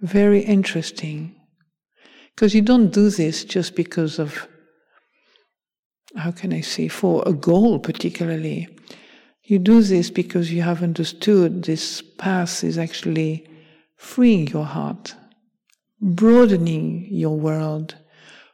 [0.00, 1.36] very interesting.
[2.34, 4.48] Because you don't do this just because of,
[6.16, 8.68] how can I say, for a goal particularly.
[9.44, 13.46] You do this because you have understood this path is actually
[13.96, 15.14] freeing your heart,
[16.00, 17.96] broadening your world,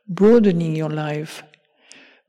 [0.08, 1.42] broadening your life,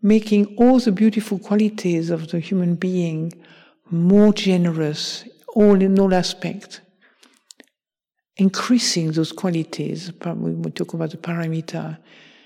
[0.02, 3.34] making all the beautiful qualities of the human being
[3.90, 5.26] more generous,
[5.56, 6.80] all in all aspects,
[8.38, 10.12] increasing those qualities.
[10.26, 11.98] We talk about the paramita,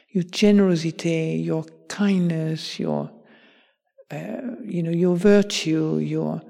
[0.10, 3.12] your generosity, your kindness, your
[4.12, 6.42] uh, you know, your virtue, your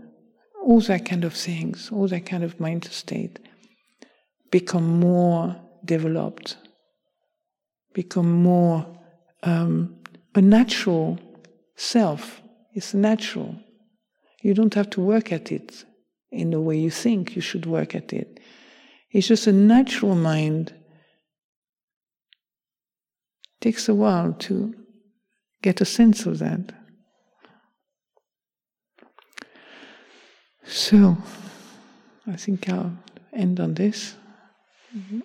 [0.61, 3.39] all that kind of things, all that kind of mind state
[4.51, 5.55] become more
[5.85, 6.57] developed,
[7.93, 8.85] become more
[9.43, 9.95] um,
[10.33, 11.19] a natural
[11.75, 12.41] self.
[12.73, 13.55] It's natural.
[14.41, 15.85] You don't have to work at it
[16.31, 18.39] in the way you think you should work at it.
[19.15, 20.73] It's just a natural mind.
[23.53, 24.75] It takes a while to
[25.61, 26.73] get a sense of that.
[30.65, 31.15] So,
[32.27, 32.97] I think I'll
[33.31, 34.15] end on this.
[34.93, 35.21] Mm-hmm.